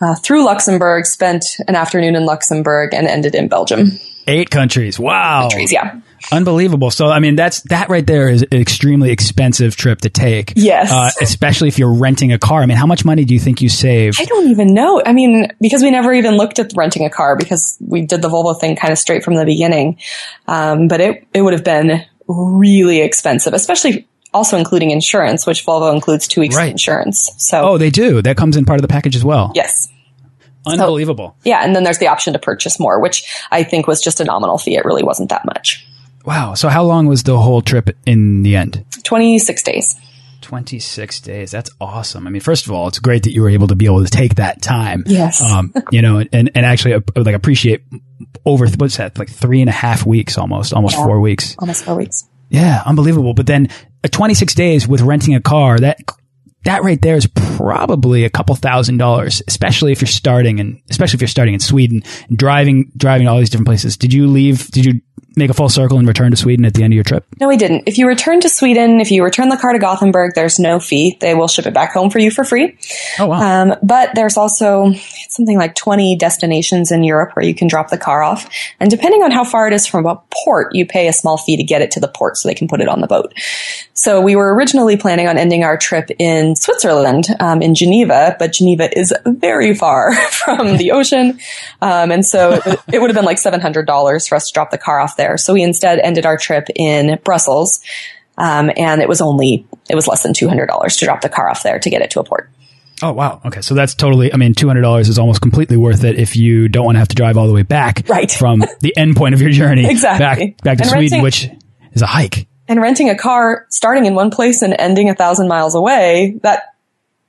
uh, 0.00 0.14
through 0.16 0.44
Luxembourg, 0.44 1.06
spent 1.06 1.44
an 1.66 1.74
afternoon 1.74 2.16
in 2.16 2.24
Luxembourg, 2.24 2.94
and 2.94 3.06
ended 3.06 3.34
in 3.34 3.48
Belgium. 3.48 3.98
Eight 4.26 4.50
countries. 4.50 4.98
Wow. 4.98 5.48
Trees, 5.50 5.72
yeah. 5.72 6.00
Unbelievable. 6.30 6.90
So, 6.90 7.06
I 7.08 7.18
mean, 7.18 7.34
that's 7.34 7.62
that 7.62 7.88
right 7.88 8.06
there 8.06 8.28
is 8.28 8.42
an 8.42 8.60
extremely 8.60 9.10
expensive 9.10 9.74
trip 9.74 10.02
to 10.02 10.10
take. 10.10 10.52
Yes. 10.54 10.92
Uh, 10.92 11.10
especially 11.22 11.68
if 11.68 11.78
you're 11.78 11.94
renting 11.94 12.32
a 12.32 12.38
car. 12.38 12.60
I 12.60 12.66
mean, 12.66 12.76
how 12.76 12.86
much 12.86 13.04
money 13.04 13.24
do 13.24 13.32
you 13.32 13.40
think 13.40 13.62
you 13.62 13.70
saved? 13.70 14.20
I 14.20 14.24
don't 14.24 14.48
even 14.48 14.74
know. 14.74 15.02
I 15.04 15.14
mean, 15.14 15.48
because 15.60 15.82
we 15.82 15.90
never 15.90 16.12
even 16.12 16.36
looked 16.36 16.58
at 16.58 16.72
renting 16.76 17.06
a 17.06 17.10
car 17.10 17.36
because 17.36 17.78
we 17.80 18.04
did 18.04 18.20
the 18.20 18.28
Volvo 18.28 18.58
thing 18.58 18.76
kind 18.76 18.92
of 18.92 18.98
straight 18.98 19.24
from 19.24 19.34
the 19.34 19.46
beginning. 19.46 19.98
Um, 20.46 20.88
but 20.88 21.00
it 21.00 21.26
it 21.32 21.40
would 21.40 21.54
have 21.54 21.64
been 21.64 22.04
really 22.26 23.00
expensive, 23.00 23.54
especially 23.54 24.06
also 24.34 24.56
including 24.56 24.90
insurance, 24.90 25.46
which 25.46 25.64
Volvo 25.64 25.94
includes 25.94 26.28
two 26.28 26.40
weeks 26.40 26.56
Right. 26.56 26.66
of 26.66 26.70
insurance. 26.72 27.30
So 27.38 27.70
Oh, 27.70 27.78
they 27.78 27.90
do. 27.90 28.20
That 28.22 28.36
comes 28.36 28.56
in 28.56 28.64
part 28.64 28.78
of 28.78 28.82
the 28.82 28.88
package 28.88 29.16
as 29.16 29.24
well. 29.24 29.52
yes. 29.54 29.88
Unbelievable. 30.66 31.34
Yeah, 31.44 31.64
and 31.64 31.74
then 31.74 31.82
there's 31.84 31.98
the 31.98 32.08
option 32.08 32.34
to 32.34 32.38
purchase 32.38 32.78
more, 32.78 33.00
which 33.00 33.24
I 33.50 33.62
think 33.62 33.86
was 33.86 34.02
just 34.02 34.20
a 34.20 34.24
nominal 34.24 34.58
fee. 34.58 34.76
It 34.76 34.84
really 34.84 35.02
wasn't 35.02 35.30
that 35.30 35.44
much. 35.46 35.86
Wow. 36.26 36.54
So, 36.54 36.68
how 36.68 36.84
long 36.84 37.06
was 37.06 37.22
the 37.22 37.38
whole 37.38 37.62
trip 37.62 37.88
in 38.04 38.42
the 38.42 38.56
end? 38.56 38.84
26 39.04 39.62
days. 39.62 39.96
26 40.42 41.20
days. 41.20 41.50
That's 41.50 41.70
awesome. 41.80 42.26
I 42.26 42.30
mean, 42.30 42.40
first 42.42 42.66
of 42.66 42.72
all, 42.72 42.88
it's 42.88 42.98
great 42.98 43.22
that 43.22 43.32
you 43.32 43.40
were 43.42 43.48
able 43.50 43.68
to 43.68 43.76
be 43.76 43.86
able 43.86 44.04
to 44.04 44.10
take 44.10 44.34
that 44.34 44.60
time. 44.60 45.04
Yes. 45.06 45.40
Um, 45.42 45.72
you 45.90 46.02
know, 46.02 46.18
and, 46.32 46.50
and 46.54 46.66
actually 46.66 46.94
uh, 46.94 47.00
like 47.16 47.34
appreciate 47.34 47.82
over, 48.44 48.66
what's 48.68 48.98
that? 48.98 49.18
Like 49.18 49.30
three 49.30 49.60
and 49.60 49.68
a 49.70 49.72
half 49.72 50.04
weeks 50.04 50.36
almost, 50.36 50.72
almost 50.74 50.96
Yeah. 50.96 51.04
four 51.04 51.20
weeks. 51.20 51.56
Almost 51.58 51.84
four 51.84 51.94
weeks. 51.96 52.24
Yeah. 52.50 52.82
Unbelievable. 52.84 53.32
But 53.34 53.46
then 53.46 53.68
Uh, 54.04 54.08
26 54.08 54.54
days 54.54 54.86
with 54.86 55.00
renting 55.00 55.34
a 55.34 55.40
car, 55.40 55.78
that, 55.78 55.98
that 56.64 56.82
right 56.82 57.00
there 57.02 57.16
is 57.16 57.26
probably 57.26 58.24
a 58.24 58.30
couple 58.30 58.54
thousand 58.54 58.98
dollars, 58.98 59.42
especially 59.48 59.92
if 59.92 60.00
you're 60.00 60.06
starting 60.06 60.60
and 60.60 60.80
especially 60.90 61.16
if 61.16 61.20
you're 61.20 61.28
starting 61.28 61.54
in 61.54 61.60
Sweden 61.60 62.02
and 62.28 62.38
driving, 62.38 62.92
driving 62.96 63.26
to 63.26 63.32
all 63.32 63.38
these 63.38 63.50
different 63.50 63.68
places. 63.68 63.96
Did 63.96 64.12
you 64.12 64.26
leave? 64.26 64.68
Did 64.70 64.84
you 64.84 65.00
make 65.38 65.50
a 65.50 65.54
full 65.54 65.68
circle 65.68 65.98
and 65.98 66.06
return 66.06 66.30
to 66.30 66.36
Sweden 66.36 66.64
at 66.64 66.74
the 66.74 66.82
end 66.82 66.92
of 66.92 66.96
your 66.96 67.04
trip? 67.04 67.26
No, 67.40 67.48
we 67.48 67.56
didn't. 67.56 67.84
If 67.86 67.98
you 67.98 68.06
return 68.06 68.40
to 68.40 68.48
Sweden, 68.48 69.00
if 69.00 69.10
you 69.10 69.24
return 69.24 69.48
the 69.48 69.56
car 69.56 69.72
to 69.72 69.78
Gothenburg, 69.78 70.34
there's 70.34 70.58
no 70.58 70.80
fee. 70.80 71.16
They 71.20 71.34
will 71.34 71.48
ship 71.48 71.66
it 71.66 71.74
back 71.74 71.92
home 71.92 72.10
for 72.10 72.18
you 72.18 72.30
for 72.30 72.44
free. 72.44 72.76
Oh, 73.18 73.26
wow. 73.26 73.62
Um, 73.62 73.74
but 73.82 74.14
there's 74.14 74.36
also 74.36 74.92
something 75.28 75.56
like 75.56 75.74
20 75.74 76.16
destinations 76.16 76.90
in 76.90 77.04
Europe 77.04 77.34
where 77.34 77.44
you 77.44 77.54
can 77.54 77.68
drop 77.68 77.90
the 77.90 77.98
car 77.98 78.22
off. 78.22 78.48
And 78.80 78.90
depending 78.90 79.22
on 79.22 79.30
how 79.30 79.44
far 79.44 79.66
it 79.66 79.72
is 79.72 79.86
from 79.86 80.06
a 80.06 80.20
port, 80.44 80.74
you 80.74 80.86
pay 80.86 81.08
a 81.08 81.12
small 81.12 81.36
fee 81.36 81.56
to 81.56 81.64
get 81.64 81.82
it 81.82 81.90
to 81.92 82.00
the 82.00 82.08
port 82.08 82.36
so 82.36 82.48
they 82.48 82.54
can 82.54 82.68
put 82.68 82.80
it 82.80 82.88
on 82.88 83.00
the 83.00 83.06
boat. 83.06 83.32
So 83.94 84.20
we 84.20 84.36
were 84.36 84.54
originally 84.54 84.96
planning 84.96 85.26
on 85.26 85.36
ending 85.36 85.64
our 85.64 85.76
trip 85.76 86.10
in 86.18 86.56
Switzerland, 86.56 87.26
um, 87.40 87.62
in 87.62 87.74
Geneva, 87.74 88.36
but 88.38 88.52
Geneva 88.52 88.96
is 88.96 89.12
very 89.26 89.74
far 89.74 90.14
from 90.30 90.76
the 90.76 90.92
ocean. 90.92 91.38
Um, 91.82 92.12
and 92.12 92.24
so 92.24 92.60
it, 92.64 92.80
it 92.94 93.00
would 93.00 93.10
have 93.10 93.16
been 93.16 93.24
like 93.24 93.38
$700 93.38 94.28
for 94.28 94.34
us 94.36 94.48
to 94.48 94.52
drop 94.52 94.70
the 94.70 94.78
car 94.78 95.00
off 95.00 95.16
there. 95.16 95.27
So 95.36 95.52
we 95.52 95.62
instead 95.62 95.98
ended 95.98 96.24
our 96.24 96.36
trip 96.38 96.68
in 96.74 97.18
Brussels. 97.24 97.80
Um, 98.38 98.70
and 98.76 99.02
it 99.02 99.08
was 99.08 99.20
only, 99.20 99.66
it 99.90 99.96
was 99.96 100.06
less 100.06 100.22
than 100.22 100.32
$200 100.32 100.98
to 100.98 101.04
drop 101.04 101.20
the 101.22 101.28
car 101.28 101.50
off 101.50 101.64
there 101.64 101.80
to 101.80 101.90
get 101.90 102.02
it 102.02 102.10
to 102.12 102.20
a 102.20 102.24
port. 102.24 102.48
Oh 103.02 103.12
wow. 103.12 103.40
Okay, 103.44 103.60
so 103.60 103.74
that's 103.74 103.94
totally. 103.94 104.32
I 104.32 104.36
mean, 104.36 104.54
two 104.54 104.66
hundred 104.66 104.80
dollars 104.82 105.08
is 105.08 105.20
almost 105.20 105.40
completely 105.40 105.76
worth 105.76 106.02
it 106.02 106.18
if 106.18 106.34
you 106.34 106.68
don't 106.68 106.84
want 106.84 106.96
to 106.96 106.98
have 106.98 107.06
to 107.08 107.14
drive 107.14 107.36
all 107.36 107.46
the 107.46 107.52
way 107.52 107.62
back 107.62 108.02
Right. 108.08 108.28
from 108.28 108.64
the 108.80 108.92
end 108.96 109.14
point 109.16 109.34
of 109.34 109.40
your 109.40 109.50
journey 109.50 109.86
Exactly. 109.90 110.46
back 110.48 110.62
back 110.64 110.78
to 110.78 110.82
And 110.82 110.90
Sweden, 110.90 111.18
renting- 111.18 111.22
which 111.22 111.48
is 111.92 112.02
a 112.02 112.06
hike. 112.06 112.48
and 112.66 112.80
renting 112.82 113.08
a 113.08 113.16
car 113.16 113.66
starting 113.70 114.04
in 114.06 114.16
one 114.16 114.32
place 114.32 114.62
and 114.62 114.74
ending 114.76 115.08
a 115.10 115.14
thousand 115.14 115.46
miles 115.46 115.76
away, 115.76 116.40
that 116.42 116.74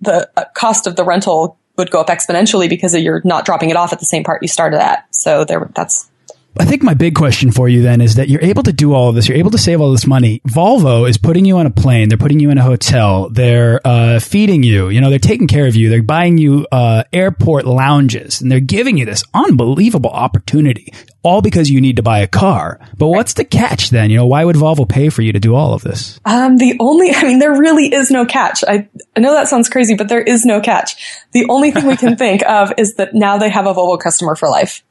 the 0.01 0.27
uh, 0.35 0.45
cost 0.55 0.87
of 0.87 0.95
the 0.95 1.03
rental 1.03 1.59
would 1.77 1.91
go 1.91 2.01
up 2.01 2.07
exponentially 2.07 2.67
because 2.67 2.95
you're 2.95 3.21
not 3.23 3.45
dropping 3.45 3.69
it 3.69 3.75
off 3.75 3.93
at 3.93 3.99
the 3.99 4.05
same 4.05 4.23
part 4.23 4.41
you 4.41 4.47
started 4.47 4.81
at. 4.81 5.05
So 5.13 5.45
there, 5.45 5.69
that's 5.75 6.08
I 6.57 6.65
think 6.65 6.83
my 6.83 6.93
big 6.93 7.15
question 7.15 7.51
for 7.51 7.69
you 7.69 7.81
then 7.83 8.01
is 8.01 8.15
that 8.15 8.27
you're 8.27 8.41
able 8.41 8.63
to 8.63 8.73
do 8.73 8.93
all 8.93 9.09
of 9.09 9.15
this. 9.15 9.27
You're 9.27 9.37
able 9.37 9.51
to 9.51 9.57
save 9.57 9.81
all 9.81 9.91
this 9.91 10.07
money. 10.07 10.41
Volvo 10.47 11.07
is 11.07 11.17
putting 11.17 11.45
you 11.45 11.57
on 11.57 11.65
a 11.65 11.71
plane. 11.71 12.09
They're 12.09 12.17
putting 12.17 12.39
you 12.39 12.49
in 12.49 12.57
a 12.57 12.63
hotel. 12.63 13.29
They're 13.29 13.79
uh, 13.85 14.19
feeding 14.19 14.63
you. 14.63 14.89
You 14.89 14.99
know, 14.99 15.09
they're 15.09 15.19
taking 15.19 15.47
care 15.47 15.67
of 15.67 15.75
you. 15.75 15.89
They're 15.89 16.01
buying 16.01 16.37
you 16.37 16.65
uh, 16.71 17.03
airport 17.13 17.65
lounges, 17.65 18.41
and 18.41 18.51
they're 18.51 18.59
giving 18.59 18.97
you 18.97 19.05
this 19.05 19.23
unbelievable 19.33 20.09
opportunity, 20.09 20.91
all 21.23 21.41
because 21.41 21.69
you 21.69 21.81
need 21.81 21.97
to 21.97 22.03
buy 22.03 22.19
a 22.19 22.27
car. 22.27 22.79
But 22.97 23.07
what's 23.07 23.33
the 23.33 23.45
catch 23.45 23.91
then? 23.91 24.09
You 24.09 24.17
know, 24.17 24.27
why 24.27 24.43
would 24.43 24.55
Volvo 24.55 24.89
pay 24.89 25.09
for 25.09 25.21
you 25.21 25.33
to 25.33 25.39
do 25.39 25.55
all 25.55 25.73
of 25.73 25.83
this? 25.83 26.19
Um, 26.25 26.57
the 26.57 26.75
only, 26.79 27.11
I 27.13 27.23
mean, 27.23 27.39
there 27.39 27.51
really 27.51 27.93
is 27.93 28.09
no 28.09 28.25
catch. 28.25 28.63
I, 28.67 28.89
I 29.15 29.19
know 29.19 29.33
that 29.33 29.49
sounds 29.49 29.69
crazy, 29.69 29.95
but 29.95 30.09
there 30.09 30.21
is 30.21 30.45
no 30.45 30.61
catch. 30.61 30.95
The 31.31 31.45
only 31.47 31.71
thing 31.71 31.85
we 31.85 31.95
can 31.95 32.15
think 32.17 32.43
of 32.45 32.73
is 32.77 32.95
that 32.95 33.13
now 33.13 33.37
they 33.37 33.49
have 33.49 33.67
a 33.67 33.73
Volvo 33.73 33.99
customer 33.99 34.35
for 34.35 34.49
life. 34.49 34.83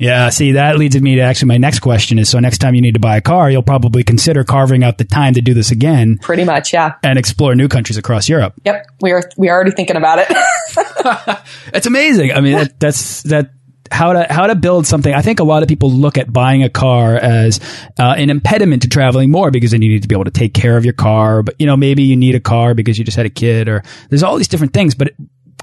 Yeah, 0.00 0.30
see, 0.30 0.52
that 0.52 0.78
leads 0.78 1.00
me 1.00 1.16
to 1.16 1.20
actually 1.20 1.48
my 1.48 1.58
next 1.58 1.80
question 1.80 2.18
is 2.18 2.28
so 2.30 2.40
next 2.40 2.58
time 2.58 2.74
you 2.74 2.80
need 2.80 2.94
to 2.94 3.00
buy 3.00 3.18
a 3.18 3.20
car, 3.20 3.50
you'll 3.50 3.62
probably 3.62 4.02
consider 4.02 4.44
carving 4.44 4.82
out 4.82 4.96
the 4.96 5.04
time 5.04 5.34
to 5.34 5.42
do 5.42 5.52
this 5.52 5.70
again. 5.70 6.18
Pretty 6.18 6.44
much, 6.44 6.72
yeah. 6.72 6.94
And 7.02 7.18
explore 7.18 7.54
new 7.54 7.68
countries 7.68 7.98
across 7.98 8.28
Europe. 8.28 8.54
Yep. 8.64 8.86
We 9.02 9.12
are 9.12 9.22
we 9.36 9.50
are 9.50 9.54
already 9.54 9.72
thinking 9.72 9.96
about 9.96 10.18
it. 10.20 10.28
it's 11.74 11.86
amazing. 11.86 12.32
I 12.32 12.40
mean, 12.40 12.54
that, 12.54 12.80
that's 12.80 13.22
that 13.24 13.50
how 13.90 14.12
to 14.12 14.26
how 14.30 14.46
to 14.46 14.54
build 14.54 14.86
something. 14.86 15.12
I 15.12 15.22
think 15.22 15.40
a 15.40 15.44
lot 15.44 15.62
of 15.62 15.68
people 15.68 15.90
look 15.90 16.16
at 16.16 16.32
buying 16.32 16.62
a 16.62 16.70
car 16.70 17.16
as 17.16 17.60
uh, 17.98 18.14
an 18.16 18.30
impediment 18.30 18.82
to 18.82 18.88
traveling 18.88 19.30
more 19.30 19.50
because 19.50 19.72
then 19.72 19.82
you 19.82 19.90
need 19.90 20.02
to 20.02 20.08
be 20.08 20.14
able 20.14 20.24
to 20.24 20.30
take 20.30 20.54
care 20.54 20.76
of 20.76 20.84
your 20.84 20.94
car. 20.94 21.42
But 21.42 21.56
you 21.58 21.66
know, 21.66 21.76
maybe 21.76 22.04
you 22.04 22.16
need 22.16 22.34
a 22.34 22.40
car 22.40 22.74
because 22.74 22.98
you 22.98 23.04
just 23.04 23.16
had 23.16 23.26
a 23.26 23.30
kid, 23.30 23.68
or 23.68 23.82
there's 24.08 24.22
all 24.22 24.36
these 24.36 24.48
different 24.48 24.72
things. 24.72 24.94
But 24.94 25.12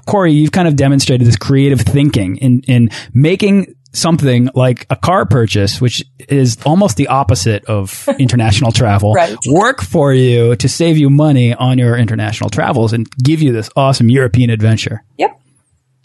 Corey, 0.06 0.32
you've 0.32 0.52
kind 0.52 0.68
of 0.68 0.76
demonstrated 0.76 1.26
this 1.26 1.36
creative 1.36 1.80
thinking 1.80 2.36
in 2.38 2.60
in 2.66 2.90
making 3.12 3.74
something 3.98 4.48
like 4.54 4.86
a 4.90 4.96
car 4.96 5.26
purchase, 5.26 5.80
which 5.80 6.04
is 6.28 6.58
almost 6.64 6.96
the 6.96 7.08
opposite 7.08 7.64
of 7.66 8.08
international 8.18 8.72
travel, 8.72 9.12
right. 9.14 9.36
work 9.46 9.82
for 9.82 10.12
you 10.12 10.56
to 10.56 10.68
save 10.68 10.96
you 10.96 11.10
money 11.10 11.54
on 11.54 11.78
your 11.78 11.96
international 11.96 12.50
travels 12.50 12.92
and 12.92 13.10
give 13.16 13.42
you 13.42 13.52
this 13.52 13.70
awesome 13.76 14.08
European 14.08 14.50
adventure. 14.50 15.02
Yep. 15.16 15.40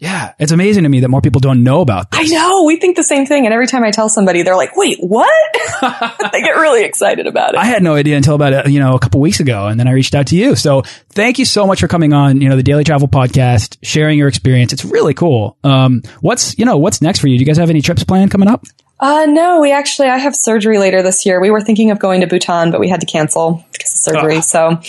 Yeah, 0.04 0.34
it's 0.38 0.52
amazing 0.52 0.84
to 0.84 0.90
me 0.90 1.00
that 1.00 1.08
more 1.08 1.22
people 1.22 1.40
don't 1.40 1.64
know 1.64 1.80
about 1.80 2.12
this. 2.12 2.30
I 2.30 2.36
know. 2.36 2.66
We 2.66 2.76
think 2.76 2.98
the 2.98 3.06
same 3.06 3.26
thing. 3.26 3.46
And 3.46 3.54
every 3.54 3.68
time 3.68 3.86
I 3.86 3.92
tell 3.92 4.10
somebody, 4.10 4.42
they're 4.42 4.58
like, 4.58 4.76
wait, 4.76 4.98
what? 5.00 5.32
they 5.82 6.42
get 6.42 6.58
really 6.58 6.84
excited 6.84 7.26
about 7.26 7.54
it. 7.54 7.56
I 7.56 7.64
had 7.64 7.82
no 7.82 7.96
idea 7.96 8.18
until 8.18 8.36
about, 8.36 8.70
you 8.70 8.82
know, 8.82 8.96
a 8.96 9.00
couple 9.00 9.22
weeks 9.22 9.40
ago. 9.40 9.68
And 9.68 9.80
then 9.80 9.88
I 9.88 9.92
reached 9.92 10.14
out 10.14 10.28
to 10.28 10.36
you. 10.36 10.58
So 10.58 10.82
thank 11.12 11.40
you 11.40 11.46
so 11.46 11.66
much 11.66 11.80
for 11.80 11.88
coming 11.88 12.12
on, 12.12 12.42
you 12.42 12.50
know, 12.50 12.58
the 12.58 12.64
Daily 12.64 12.84
Travel 12.84 13.08
Podcast, 13.08 13.78
sharing 13.82 14.18
your 14.18 14.28
experience. 14.28 14.74
It's 14.74 14.84
really 14.84 15.14
cool. 15.14 15.56
Um, 15.64 16.02
what's, 16.20 16.60
you 16.60 16.66
know, 16.66 16.76
what's 16.76 17.02
next 17.02 17.20
for 17.20 17.28
you? 17.28 17.38
Do 17.38 17.40
you 17.40 17.46
guys 17.46 17.56
have 17.56 17.70
any 17.70 17.82
trips 17.82 18.04
planned 18.04 18.30
coming 18.30 18.50
up? 18.50 18.66
Uh, 19.00 19.26
no, 19.26 19.62
we 19.62 19.72
actually, 19.72 20.10
I 20.10 20.18
have 20.18 20.36
surgery 20.36 20.80
later 20.80 21.02
this 21.02 21.26
year. 21.26 21.40
We 21.40 21.50
were 21.50 21.62
thinking 21.62 21.92
of 21.92 22.00
going 22.00 22.20
to 22.20 22.28
Bhutan, 22.28 22.72
but 22.72 22.82
we 22.82 22.90
had 22.90 23.00
to 23.00 23.06
cancel 23.06 23.66
because 23.72 23.94
of 23.94 24.00
surgery. 24.00 24.38
Oh. 24.38 24.42
So, 24.42 24.82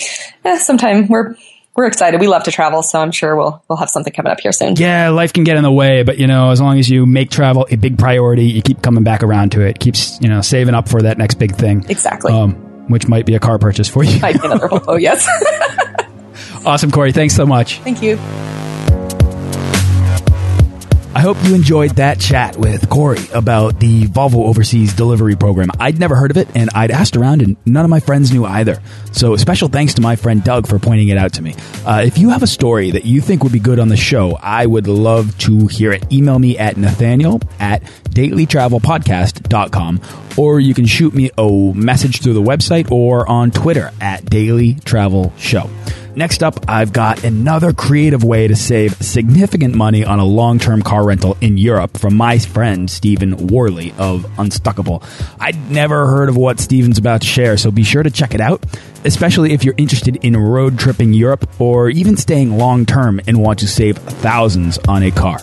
yeah, 0.45 0.59
sometime 0.59 1.07
we're, 1.07 1.37
we're 1.77 1.87
excited. 1.87 2.21
We 2.21 2.29
love 2.29 2.45
to 2.45 2.53
travel, 2.53 2.83
so 2.83 3.01
I'm 3.01 3.11
sure 3.13 3.37
we'll 3.37 3.63
we'll 3.69 3.79
have 3.79 3.91
something 3.91 4.13
coming 4.13 4.31
up 4.33 4.41
here 4.41 4.53
soon. 4.53 4.77
Yeah, 4.77 5.11
life 5.11 5.33
can 5.33 5.45
get 5.45 5.57
in 5.57 5.63
the 5.63 5.73
way, 5.73 6.03
but 6.03 6.19
you 6.19 6.27
know, 6.27 6.51
as 6.51 6.61
long 6.61 6.79
as 6.79 6.89
you 6.89 7.07
make 7.07 7.31
travel 7.31 7.67
a 7.71 7.77
big 7.77 7.99
priority, 7.99 8.45
you 8.47 8.63
keep 8.63 8.83
coming 8.83 9.05
back 9.05 9.23
around 9.23 9.53
to 9.53 9.61
it. 9.63 9.79
Keeps 9.81 10.21
you 10.21 10.29
know 10.29 10.41
saving 10.41 10.75
up 10.75 10.89
for 10.89 11.03
that 11.03 11.19
next 11.19 11.35
big 11.35 11.55
thing. 11.57 11.85
Exactly. 11.89 12.33
Um, 12.33 12.53
which 12.89 13.09
might 13.09 13.27
be 13.27 13.35
a 13.35 13.41
car 13.41 13.59
purchase 13.59 13.89
for 13.89 14.05
you. 14.05 14.21
Might 14.21 14.41
be 14.41 14.47
another 14.47 14.69
Oh 14.89 14.97
yes. 14.97 15.27
awesome, 16.67 16.91
Corey. 16.91 17.13
Thanks 17.13 17.35
so 17.35 17.47
much. 17.47 17.81
Thank 17.81 18.03
you. 18.03 18.19
I 21.17 21.21
hope 21.21 21.37
you 21.45 21.55
enjoyed 21.55 21.93
that 21.93 22.19
chat 22.19 22.57
with 22.57 22.91
Corey 22.91 23.21
about 23.33 23.79
the 23.79 24.07
Volvo 24.07 24.47
Overseas 24.47 24.95
Delivery 24.95 25.37
Program. 25.37 25.69
I'd 25.79 26.01
never 26.01 26.17
heard 26.17 26.33
of 26.33 26.37
it, 26.37 26.49
and 26.57 26.71
I'd 26.75 26.91
asked 26.91 27.17
around, 27.17 27.41
and 27.41 27.57
none 27.65 27.85
of 27.85 27.91
my 27.91 28.01
friends 28.01 28.33
knew 28.33 28.45
either. 28.45 28.83
So, 29.13 29.37
special 29.37 29.69
thanks 29.69 29.95
to 29.95 30.01
my 30.01 30.17
friend 30.17 30.43
Doug 30.43 30.67
for 30.67 30.81
pointing 30.81 31.09
it 31.09 31.17
out 31.17 31.35
to 31.35 31.43
me. 31.43 31.55
Uh, 31.87 32.03
if 32.05 32.19
you 32.19 32.31
have 32.31 32.43
a 32.43 32.49
story 32.49 32.91
that 32.91 33.05
you 33.05 33.21
think 33.21 33.45
would 33.45 33.53
be 33.53 33.61
good 33.61 33.79
on 33.79 33.87
the 33.89 33.97
show, 33.97 34.37
I 34.43 34.67
would 34.67 34.89
love 34.89 35.39
to 35.39 35.69
hear 35.69 35.93
it. 35.93 36.13
Email 36.13 36.41
me 36.41 36.59
at 36.59 36.77
nathaniel 36.77 37.41
at 37.61 37.85
dailytravelpodcast.com, 38.11 40.01
or 40.37 40.59
you 40.59 40.75
can 40.75 40.87
shoot 40.87 41.15
me 41.15 41.31
a 41.39 41.49
message 41.77 42.23
through 42.23 42.35
the 42.35 42.43
website 42.43 42.91
or 42.91 43.29
on 43.29 43.53
Twitter 43.53 43.93
at 44.01 44.25
Daily 44.29 44.75
Travel 44.85 45.33
Show. 45.39 45.71
Next 46.17 46.45
up, 46.45 46.67
I've 46.69 46.93
got 46.93 47.25
another 47.25 47.73
creative 47.73 48.23
way 48.23 48.47
to 48.47 48.55
save 48.55 48.95
significant 49.03 49.75
money 49.75 50.05
on 50.05 50.21
a 50.21 50.25
long 50.25 50.61
term 50.61 50.81
car 50.81 51.05
rental 51.05 51.37
in 51.41 51.59
Europe 51.59 51.99
from 51.99 52.17
my 52.17 52.39
friend 52.39 52.89
Stephen 52.89 53.49
Worley 53.49 53.93
of 53.99 54.23
Unstuckable. 54.37 55.03
I'd 55.41 55.71
never 55.73 56.07
heard 56.07 56.29
of 56.29 56.37
what 56.37 56.61
Stephen's 56.61 56.99
about 56.99 57.23
to 57.23 57.27
share, 57.27 57.57
so 57.57 57.73
be 57.73 57.83
sure 57.83 58.05
to 58.05 58.13
check 58.13 58.33
it 58.33 58.41
out, 58.41 58.65
especially 59.05 59.55
if 59.55 59.65
you're 59.65 59.75
interested 59.77 60.17
in 60.25 60.37
road 60.37 60.79
tripping 60.79 61.15
Europe 61.15 61.49
or 61.61 61.91
even 61.91 62.17
staying 62.17 62.59
long 62.59 62.87
term 62.87 63.21
and 63.27 63.43
want 63.43 63.59
to 63.59 63.67
save 63.67 63.99
thousands 63.99 64.79
on 64.87 65.03
a 65.03 65.11
car. 65.11 65.39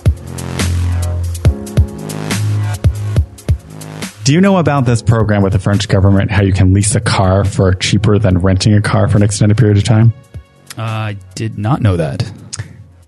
Do 4.24 4.34
you 4.34 4.40
know 4.40 4.56
about 4.58 4.86
this 4.86 5.02
program 5.02 5.42
with 5.42 5.52
the 5.52 5.60
French 5.60 5.90
government, 5.90 6.32
how 6.32 6.44
you 6.44 6.54
can 6.54 6.74
lease 6.74 6.96
a 6.96 7.02
car 7.02 7.44
for 7.44 7.74
cheaper 7.74 8.18
than 8.20 8.38
renting 8.38 8.74
a 8.74 8.82
car 8.82 9.10
for 9.10 9.18
an 9.18 9.24
extended 9.24 9.58
period 9.58 9.78
of 9.78 9.84
time? 9.84 10.14
I 10.78 11.18
did 11.36 11.58
not 11.58 11.82
know 11.82 11.98
that. 11.98 12.32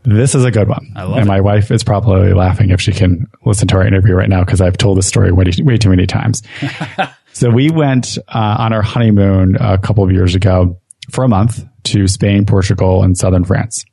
This 0.04 0.36
is 0.36 0.44
a 0.44 0.52
good 0.52 0.68
one. 0.68 0.92
I 0.96 1.04
love 1.04 1.18
and 1.18 1.26
it. 1.26 1.28
my 1.28 1.40
wife 1.40 1.72
is 1.72 1.84
probably 1.84 2.34
laughing 2.34 2.72
if 2.72 2.82
she 2.82 2.92
can 2.92 3.28
listen 3.46 3.68
to 3.70 3.78
our 3.78 3.88
interview 3.88 4.16
right 4.16 4.30
now 4.30 4.44
because 4.44 4.60
I've 4.60 4.78
told 4.78 4.98
this 4.98 5.08
story 5.08 5.32
way, 5.32 5.46
way 5.60 5.78
too 5.78 5.90
many 5.90 6.06
times. 6.06 6.44
so 7.34 7.50
we 7.50 7.72
went 7.72 8.18
uh, 8.28 8.56
on 8.60 8.74
our 8.74 8.82
honeymoon 8.82 9.56
a 9.60 9.78
couple 9.78 10.04
of 10.04 10.12
years 10.12 10.36
ago 10.36 10.80
for 11.10 11.24
a 11.24 11.30
month 11.30 11.64
to 11.84 12.08
Spain, 12.08 12.46
Portugal, 12.46 13.04
and 13.04 13.18
southern 13.18 13.46
France. 13.46 13.86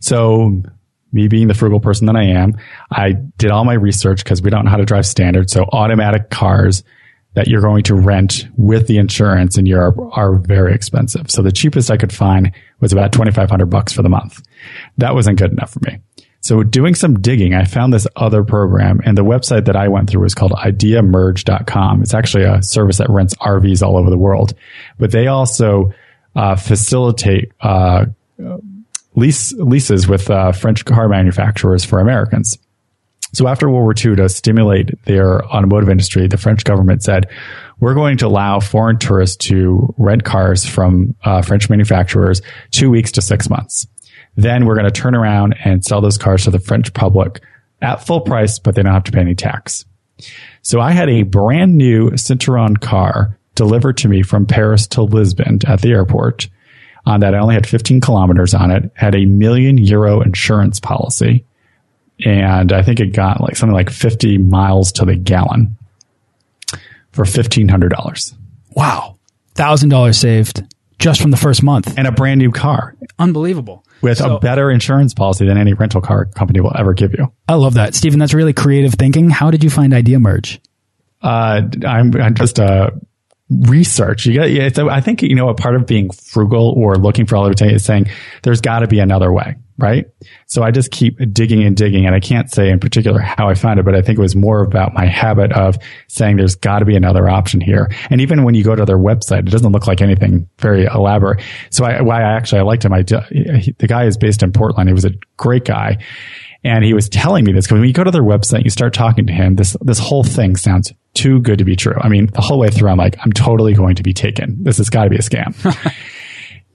So 0.00 0.62
me 1.12 1.28
being 1.28 1.48
the 1.48 1.54
frugal 1.54 1.80
person 1.80 2.06
that 2.06 2.16
I 2.16 2.24
am, 2.24 2.56
I 2.90 3.12
did 3.12 3.50
all 3.50 3.64
my 3.64 3.74
research 3.74 4.22
because 4.22 4.40
we 4.40 4.50
don't 4.50 4.64
know 4.64 4.70
how 4.70 4.76
to 4.76 4.84
drive 4.84 5.06
standard. 5.06 5.50
So 5.50 5.64
automatic 5.64 6.30
cars 6.30 6.84
that 7.34 7.48
you're 7.48 7.62
going 7.62 7.82
to 7.84 7.94
rent 7.94 8.46
with 8.56 8.86
the 8.86 8.98
insurance 8.98 9.56
in 9.56 9.66
Europe 9.66 9.96
are 10.12 10.34
very 10.34 10.74
expensive. 10.74 11.30
So 11.30 11.42
the 11.42 11.52
cheapest 11.52 11.90
I 11.90 11.96
could 11.96 12.12
find 12.12 12.52
was 12.80 12.92
about 12.92 13.12
2500 13.12 13.66
bucks 13.66 13.92
for 13.92 14.02
the 14.02 14.08
month. 14.08 14.42
That 14.98 15.14
wasn't 15.14 15.38
good 15.38 15.52
enough 15.52 15.72
for 15.72 15.80
me. 15.80 15.98
So 16.40 16.64
doing 16.64 16.96
some 16.96 17.20
digging, 17.20 17.54
I 17.54 17.64
found 17.64 17.94
this 17.94 18.06
other 18.16 18.42
program 18.42 19.00
and 19.04 19.16
the 19.16 19.24
website 19.24 19.66
that 19.66 19.76
I 19.76 19.86
went 19.86 20.10
through 20.10 20.22
was 20.22 20.34
called 20.34 20.52
ideamerge.com. 20.52 22.02
It's 22.02 22.14
actually 22.14 22.44
a 22.44 22.62
service 22.62 22.98
that 22.98 23.08
rents 23.08 23.34
RVs 23.36 23.80
all 23.80 23.96
over 23.96 24.10
the 24.10 24.18
world, 24.18 24.52
but 24.98 25.12
they 25.12 25.28
also 25.28 25.92
uh, 26.34 26.56
facilitate 26.56 27.52
uh, 27.60 28.06
lease 29.14 29.52
leases 29.52 30.08
with 30.08 30.30
uh, 30.30 30.50
French 30.50 30.84
car 30.84 31.08
manufacturers 31.08 31.84
for 31.84 32.00
Americans. 32.00 32.58
So 33.34 33.48
after 33.48 33.68
World 33.68 33.84
War 33.84 33.94
II, 33.96 34.16
to 34.16 34.28
stimulate 34.28 35.02
their 35.04 35.44
automotive 35.46 35.88
industry, 35.88 36.26
the 36.26 36.36
French 36.36 36.64
government 36.64 37.02
said, 37.02 37.28
we're 37.80 37.94
going 37.94 38.18
to 38.18 38.26
allow 38.26 38.60
foreign 38.60 38.98
tourists 38.98 39.36
to 39.48 39.94
rent 39.96 40.24
cars 40.24 40.66
from 40.66 41.16
uh, 41.24 41.42
French 41.42 41.70
manufacturers 41.70 42.42
two 42.70 42.90
weeks 42.90 43.12
to 43.12 43.22
six 43.22 43.48
months. 43.48 43.86
Then 44.36 44.66
we're 44.66 44.74
going 44.74 44.90
to 44.90 44.90
turn 44.90 45.14
around 45.14 45.56
and 45.64 45.84
sell 45.84 46.00
those 46.00 46.18
cars 46.18 46.44
to 46.44 46.50
the 46.50 46.58
French 46.58 46.92
public 46.92 47.42
at 47.80 48.06
full 48.06 48.20
price, 48.20 48.58
but 48.58 48.74
they 48.74 48.82
don't 48.82 48.92
have 48.92 49.04
to 49.04 49.12
pay 49.12 49.20
any 49.20 49.34
tax. 49.34 49.84
So 50.60 50.80
I 50.80 50.92
had 50.92 51.08
a 51.08 51.22
brand 51.22 51.76
new 51.76 52.10
Citroen 52.10 52.80
car 52.80 53.38
delivered 53.54 53.96
to 53.98 54.08
me 54.08 54.22
from 54.22 54.46
Paris 54.46 54.86
to 54.88 55.02
Lisbon 55.02 55.58
at 55.66 55.80
the 55.80 55.90
airport 55.90 56.48
on 57.04 57.20
that 57.20 57.34
I 57.34 57.38
only 57.38 57.54
had 57.54 57.66
15 57.66 58.00
kilometers 58.00 58.54
on 58.54 58.70
it, 58.70 58.90
had 58.94 59.14
a 59.14 59.26
million 59.26 59.76
euro 59.76 60.20
insurance 60.20 60.78
policy 60.78 61.44
and 62.24 62.72
I 62.72 62.82
think 62.82 63.00
it 63.00 63.12
got 63.14 63.40
like 63.40 63.56
something 63.56 63.74
like 63.74 63.90
50 63.90 64.38
miles 64.38 64.92
to 64.92 65.04
the 65.04 65.16
gallon 65.16 65.76
for 67.12 67.24
$1,500. 67.24 68.34
Wow. 68.74 69.18
$1,000 69.54 70.14
saved 70.14 70.62
just 70.98 71.20
from 71.20 71.30
the 71.30 71.36
first 71.36 71.62
month. 71.62 71.98
And 71.98 72.06
a 72.06 72.12
brand 72.12 72.38
new 72.38 72.50
car. 72.50 72.96
Unbelievable. 73.18 73.84
With 74.00 74.18
so, 74.18 74.36
a 74.36 74.40
better 74.40 74.70
insurance 74.70 75.14
policy 75.14 75.46
than 75.46 75.58
any 75.58 75.74
rental 75.74 76.00
car 76.00 76.24
company 76.26 76.60
will 76.60 76.76
ever 76.76 76.94
give 76.94 77.12
you. 77.12 77.32
I 77.48 77.54
love 77.54 77.74
that. 77.74 77.94
Stephen, 77.94 78.18
that's 78.18 78.34
really 78.34 78.52
creative 78.52 78.94
thinking. 78.94 79.30
How 79.30 79.50
did 79.50 79.62
you 79.62 79.70
find 79.70 79.92
Idea 79.94 80.18
Merge? 80.18 80.60
Uh, 81.20 81.62
I'm, 81.86 82.14
I'm 82.16 82.34
just, 82.34 82.58
uh, 82.58 82.90
research. 83.50 84.26
You 84.26 84.34
got, 84.34 84.50
yeah, 84.50 84.70
so 84.72 84.88
I 84.88 85.00
think, 85.00 85.22
you 85.22 85.34
know, 85.34 85.48
a 85.48 85.54
part 85.54 85.76
of 85.76 85.86
being 85.86 86.10
frugal 86.10 86.74
or 86.76 86.96
looking 86.96 87.26
for 87.26 87.36
alternative 87.36 87.76
is 87.76 87.84
saying 87.84 88.06
there's 88.42 88.60
got 88.60 88.80
to 88.80 88.86
be 88.86 88.98
another 88.98 89.32
way 89.32 89.56
right? 89.78 90.06
So 90.46 90.62
I 90.62 90.70
just 90.70 90.90
keep 90.90 91.18
digging 91.32 91.62
and 91.64 91.76
digging 91.76 92.06
and 92.06 92.14
I 92.14 92.20
can't 92.20 92.50
say 92.50 92.70
in 92.70 92.78
particular 92.78 93.20
how 93.20 93.48
I 93.48 93.54
found 93.54 93.80
it, 93.80 93.84
but 93.84 93.94
I 93.94 94.02
think 94.02 94.18
it 94.18 94.22
was 94.22 94.36
more 94.36 94.62
about 94.62 94.94
my 94.94 95.06
habit 95.06 95.52
of 95.52 95.76
saying 96.08 96.36
there's 96.36 96.54
got 96.54 96.80
to 96.80 96.84
be 96.84 96.96
another 96.96 97.28
option 97.28 97.60
here. 97.60 97.90
And 98.10 98.20
even 98.20 98.44
when 98.44 98.54
you 98.54 98.64
go 98.64 98.74
to 98.74 98.84
their 98.84 98.98
website, 98.98 99.40
it 99.40 99.50
doesn't 99.50 99.72
look 99.72 99.86
like 99.86 100.00
anything 100.00 100.48
very 100.58 100.84
elaborate. 100.84 101.42
So 101.70 101.84
I, 101.84 102.02
why 102.02 102.22
I 102.22 102.36
actually, 102.36 102.60
I 102.60 102.62
liked 102.62 102.84
him. 102.84 102.92
I, 102.92 103.02
the 103.02 103.86
guy 103.88 104.04
is 104.04 104.16
based 104.16 104.42
in 104.42 104.52
Portland. 104.52 104.88
He 104.88 104.94
was 104.94 105.04
a 105.04 105.12
great 105.36 105.64
guy. 105.64 105.98
And 106.64 106.84
he 106.84 106.94
was 106.94 107.08
telling 107.08 107.44
me 107.44 107.52
this 107.52 107.66
because 107.66 107.80
when 107.80 107.88
you 107.88 107.92
go 107.92 108.04
to 108.04 108.12
their 108.12 108.22
website, 108.22 108.62
you 108.62 108.70
start 108.70 108.94
talking 108.94 109.26
to 109.26 109.32
him. 109.32 109.56
This 109.56 109.76
this 109.80 109.98
whole 109.98 110.22
thing 110.22 110.54
sounds 110.54 110.92
too 111.12 111.40
good 111.40 111.58
to 111.58 111.64
be 111.64 111.74
true. 111.74 111.96
I 112.00 112.08
mean, 112.08 112.26
the 112.26 112.40
whole 112.40 112.60
way 112.60 112.70
through, 112.70 112.88
I'm 112.88 112.98
like, 112.98 113.16
I'm 113.24 113.32
totally 113.32 113.74
going 113.74 113.96
to 113.96 114.04
be 114.04 114.12
taken. 114.12 114.62
This 114.62 114.78
has 114.78 114.88
got 114.88 115.04
to 115.04 115.10
be 115.10 115.16
a 115.16 115.20
scam. 115.20 115.56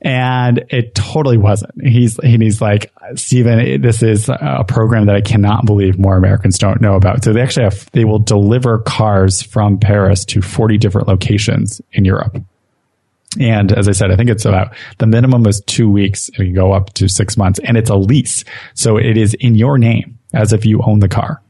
and 0.07 0.63
it 0.69 0.95
totally 0.95 1.37
wasn't. 1.37 1.85
He's 1.85 2.17
he's 2.23 2.61
like, 2.61 2.93
Stephen, 3.15 3.81
this 3.81 4.01
is 4.01 4.29
a 4.29 4.63
program 4.65 5.07
that 5.07 5.17
I 5.17 5.21
cannot 5.21 5.65
believe 5.65 5.99
more 5.99 6.15
Americans 6.15 6.57
don't 6.57 6.79
know 6.79 6.95
about. 6.95 7.25
So 7.25 7.33
they 7.33 7.41
actually 7.41 7.65
have 7.65 7.91
they 7.91 8.05
will 8.05 8.19
deliver 8.19 8.79
cars 8.79 9.41
from 9.41 9.77
Paris 9.77 10.23
to 10.25 10.41
40 10.41 10.77
different 10.77 11.09
locations 11.09 11.81
in 11.91 12.05
Europe. 12.05 12.41
And 13.37 13.73
as 13.73 13.89
I 13.89 13.91
said, 13.91 14.09
I 14.09 14.15
think 14.15 14.29
it's 14.29 14.45
about 14.45 14.73
the 14.97 15.07
minimum 15.07 15.45
is 15.45 15.61
two 15.67 15.89
weeks 15.89 16.29
and 16.37 16.47
you 16.47 16.55
go 16.55 16.71
up 16.71 16.93
to 16.93 17.09
six 17.09 17.35
months 17.35 17.59
and 17.61 17.75
it's 17.75 17.89
a 17.89 17.97
lease. 17.97 18.45
So 18.75 18.95
it 18.95 19.17
is 19.17 19.33
in 19.33 19.55
your 19.55 19.77
name 19.77 20.17
as 20.33 20.53
if 20.53 20.65
you 20.65 20.81
own 20.83 20.99
the 20.99 21.09
car. 21.09 21.41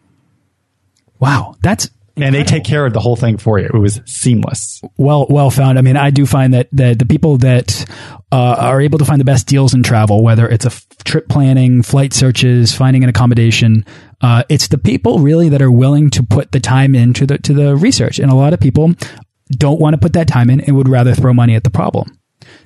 Wow. 1.20 1.56
That's, 1.62 1.92
and 2.18 2.36
they 2.36 2.44
take 2.44 2.64
care 2.64 2.86
of 2.86 2.94
the 2.94 3.00
whole 3.00 3.16
thing 3.16 3.38
for 3.38 3.60
you. 3.60 3.66
It 3.66 3.78
was 3.78 4.02
seamless. 4.06 4.82
Well, 4.98 5.28
well 5.30 5.50
found. 5.50 5.78
I 5.78 5.82
mean, 5.82 5.98
I 5.98 6.10
do 6.10 6.26
find 6.26 6.54
that, 6.54 6.68
that 6.74 7.00
the 7.00 7.06
people 7.06 7.38
that 7.38 7.86
uh, 8.32 8.56
are 8.60 8.82
able 8.82 9.00
to 9.00 9.06
find 9.06 9.20
the 9.20 9.26
best 9.26 9.48
deals 9.48 9.74
in 9.74 9.84
travel, 9.84 10.24
whether 10.24 10.48
it's 10.48 10.66
a 10.66 10.72
trip 11.04 11.30
planning, 11.30 11.82
flight 11.82 12.14
searches, 12.14 12.76
finding 12.76 13.04
an 13.04 13.10
accommodation, 13.10 13.86
uh, 14.22 14.44
it's 14.50 14.68
the 14.68 14.78
people 14.78 15.20
really 15.20 15.50
that 15.50 15.62
are 15.62 15.72
willing 15.72 16.10
to 16.10 16.24
put 16.24 16.52
the 16.52 16.60
time 16.60 16.96
into 16.96 17.26
the 17.26 17.38
to 17.40 17.54
the 17.54 17.76
research. 17.76 18.20
And 18.20 18.32
a 18.32 18.36
lot 18.36 18.54
of 18.54 18.60
people 18.60 18.94
don't 19.52 19.80
want 19.80 19.94
to 19.94 19.98
put 19.98 20.14
that 20.14 20.28
time 20.28 20.50
in 20.50 20.60
and 20.62 20.76
would 20.76 20.90
rather 20.90 21.14
throw 21.14 21.34
money 21.34 21.56
at 21.56 21.64
the 21.64 21.70
problem. 21.70 22.18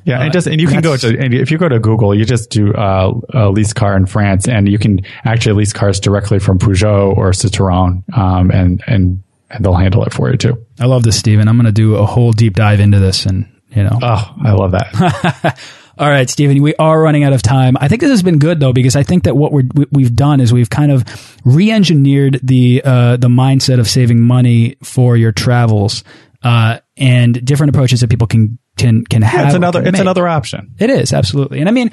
Yeah, 0.04 0.20
uh, 0.20 0.24
and 0.24 0.34
just 0.34 0.48
and 0.48 0.60
you 0.60 0.68
can 0.68 0.82
go 0.82 0.98
to 0.98 1.20
and 1.20 1.34
if 1.34 1.52
you 1.52 1.58
go 1.58 1.70
to 1.70 1.80
Google, 1.80 2.16
you 2.16 2.26
just 2.26 2.50
do 2.50 2.74
uh, 2.74 3.14
a 3.34 3.50
lease 3.50 3.74
car 3.74 3.96
in 3.96 4.06
France, 4.06 4.48
and 4.48 4.68
you 4.68 4.80
can 4.80 5.02
actually 5.26 5.54
lease 5.54 5.74
cars 5.74 6.00
directly 6.00 6.40
from 6.40 6.58
Peugeot 6.58 7.16
or 7.16 7.32
Citroën, 7.32 8.04
um, 8.18 8.52
and 8.52 8.84
and 8.88 9.24
and 9.52 9.64
they'll 9.64 9.76
handle 9.76 10.04
it 10.04 10.14
for 10.14 10.30
you 10.32 10.38
too. 10.38 10.66
I 10.80 10.86
love 10.86 11.04
this, 11.04 11.18
Stephen. 11.18 11.48
I'm 11.48 11.56
going 11.56 11.66
to 11.66 11.72
do 11.72 11.96
a 11.96 12.06
whole 12.06 12.32
deep 12.32 12.56
dive 12.56 12.80
into 12.80 13.00
this, 13.00 13.26
and 13.26 13.52
you 13.70 13.84
know, 13.84 14.00
oh, 14.02 14.36
I 14.44 14.52
love 14.54 14.72
that. 14.72 15.60
All 15.98 16.10
right, 16.10 16.30
Stephen, 16.30 16.62
we 16.62 16.74
are 16.76 17.00
running 17.00 17.24
out 17.24 17.34
of 17.34 17.42
time. 17.42 17.78
I 17.80 17.88
think 17.88 18.02
this 18.02 18.10
has 18.10 18.24
been 18.24 18.40
good 18.40 18.60
though 18.60 18.74
because 18.74 18.96
I 18.96 19.04
think 19.04 19.26
that 19.26 19.36
what 19.36 19.52
we're, 19.52 19.70
we've 19.92 20.16
done 20.16 20.40
is 20.40 20.52
we've 20.52 20.70
kind 20.70 20.92
of 20.92 21.06
re-engineered 21.46 22.40
the 22.42 22.82
uh, 22.84 23.18
the 23.18 23.28
mindset 23.28 23.80
of 23.80 23.88
saving 23.88 24.22
money 24.22 24.78
for 24.84 25.16
your 25.16 25.32
travels 25.32 26.04
uh, 26.44 26.80
and 26.98 27.46
different 27.46 27.70
approaches 27.70 28.00
that 28.00 28.10
people 28.10 28.28
can 28.28 28.58
can 28.78 29.04
can 29.06 29.22
have. 29.22 29.42
Yeah, 29.42 29.46
it's 29.48 29.56
another 29.56 29.82
it's 29.82 29.92
make. 29.92 30.02
another 30.02 30.28
option. 30.28 30.74
It 30.80 30.90
is 30.90 31.14
absolutely, 31.14 31.60
and 31.60 31.70
I 31.70 31.72
mean, 31.72 31.92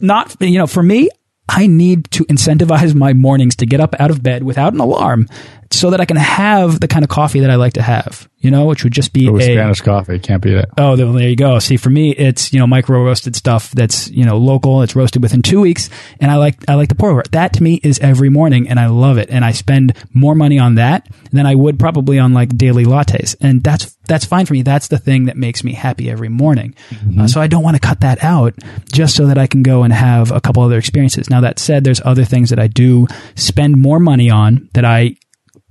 not 0.00 0.36
you 0.40 0.58
know, 0.58 0.66
for 0.66 0.82
me, 0.82 1.08
I 1.48 1.66
need 1.66 2.10
to 2.12 2.24
incentivize 2.26 2.94
my 2.94 3.12
mornings 3.12 3.56
to 3.56 3.66
get 3.66 3.80
up 3.80 3.94
out 3.98 4.10
of 4.10 4.22
bed 4.22 4.42
without 4.42 4.72
an 4.72 4.80
alarm 4.80 5.28
so 5.72 5.90
that 5.90 6.00
I 6.00 6.04
can 6.04 6.16
have 6.16 6.80
the 6.80 6.88
kind 6.88 7.04
of 7.04 7.08
coffee 7.08 7.40
that 7.40 7.50
I 7.50 7.56
like 7.56 7.74
to 7.74 7.82
have, 7.82 8.28
you 8.38 8.50
know, 8.50 8.66
which 8.66 8.84
would 8.84 8.92
just 8.92 9.12
be 9.12 9.28
a 9.28 9.40
Spanish 9.40 9.80
coffee. 9.80 10.18
Can't 10.18 10.42
beat 10.42 10.54
it. 10.54 10.68
Oh, 10.76 10.96
there 10.96 11.28
you 11.28 11.36
go. 11.36 11.58
See, 11.58 11.76
for 11.76 11.90
me, 11.90 12.10
it's, 12.12 12.52
you 12.52 12.58
know, 12.58 12.66
micro 12.66 13.02
roasted 13.02 13.36
stuff 13.36 13.70
that's, 13.70 14.10
you 14.10 14.24
know, 14.24 14.36
local. 14.36 14.82
It's 14.82 14.94
roasted 14.94 15.22
within 15.22 15.42
two 15.42 15.60
weeks. 15.60 15.88
And 16.20 16.30
I 16.30 16.36
like, 16.36 16.68
I 16.68 16.74
like 16.74 16.88
the 16.88 16.94
pour 16.94 17.10
over. 17.10 17.22
That 17.32 17.54
to 17.54 17.62
me 17.62 17.80
is 17.82 17.98
every 18.00 18.28
morning 18.28 18.68
and 18.68 18.78
I 18.78 18.86
love 18.86 19.18
it. 19.18 19.30
And 19.30 19.44
I 19.44 19.52
spend 19.52 19.94
more 20.12 20.34
money 20.34 20.58
on 20.58 20.74
that 20.76 21.08
than 21.30 21.46
I 21.46 21.54
would 21.54 21.78
probably 21.78 22.18
on 22.18 22.32
like 22.32 22.56
daily 22.56 22.84
lattes. 22.84 23.34
And 23.40 23.62
that's, 23.62 23.96
that's 24.06 24.24
fine 24.24 24.46
for 24.46 24.52
me. 24.52 24.62
That's 24.62 24.88
the 24.88 24.98
thing 24.98 25.26
that 25.26 25.36
makes 25.36 25.64
me 25.64 25.72
happy 25.72 26.10
every 26.10 26.28
morning. 26.28 26.74
Mm 26.90 26.96
-hmm. 26.98 27.20
uh, 27.20 27.26
so 27.26 27.40
I 27.40 27.48
don't 27.48 27.62
want 27.62 27.80
to 27.80 27.88
cut 27.88 28.00
that 28.00 28.24
out 28.24 28.54
just 28.92 29.14
so 29.14 29.26
that 29.26 29.38
I 29.38 29.46
can 29.46 29.62
go 29.62 29.82
and 29.82 29.92
have 29.92 30.34
a 30.34 30.40
couple 30.40 30.62
other 30.62 30.78
experiences. 30.78 31.28
Now 31.28 31.40
that 31.40 31.58
said, 31.58 31.84
there's 31.84 32.04
other 32.04 32.26
things 32.26 32.48
that 32.48 32.58
I 32.58 32.68
do 32.68 33.06
spend 33.34 33.76
more 33.76 34.00
money 34.00 34.30
on 34.30 34.68
that 34.72 34.84
I 34.84 35.16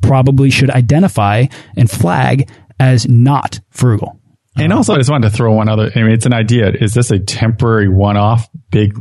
probably 0.02 0.50
should 0.50 0.70
identify 0.70 1.46
and 1.76 1.90
flag 1.90 2.50
as 2.80 3.08
not 3.08 3.60
frugal. 3.70 4.20
And 4.58 4.72
uh-huh. 4.72 4.80
also, 4.80 4.94
I 4.94 4.98
just 4.98 5.10
wanted 5.10 5.30
to 5.30 5.36
throw 5.36 5.54
one 5.54 5.70
other. 5.70 5.92
I 5.96 6.00
mean, 6.02 6.12
it's 6.12 6.26
an 6.26 6.34
idea. 6.34 6.72
Is 6.72 6.94
this 6.94 7.12
a 7.12 7.20
temporary 7.20 7.88
one-off 7.88 8.50
big 8.70 8.98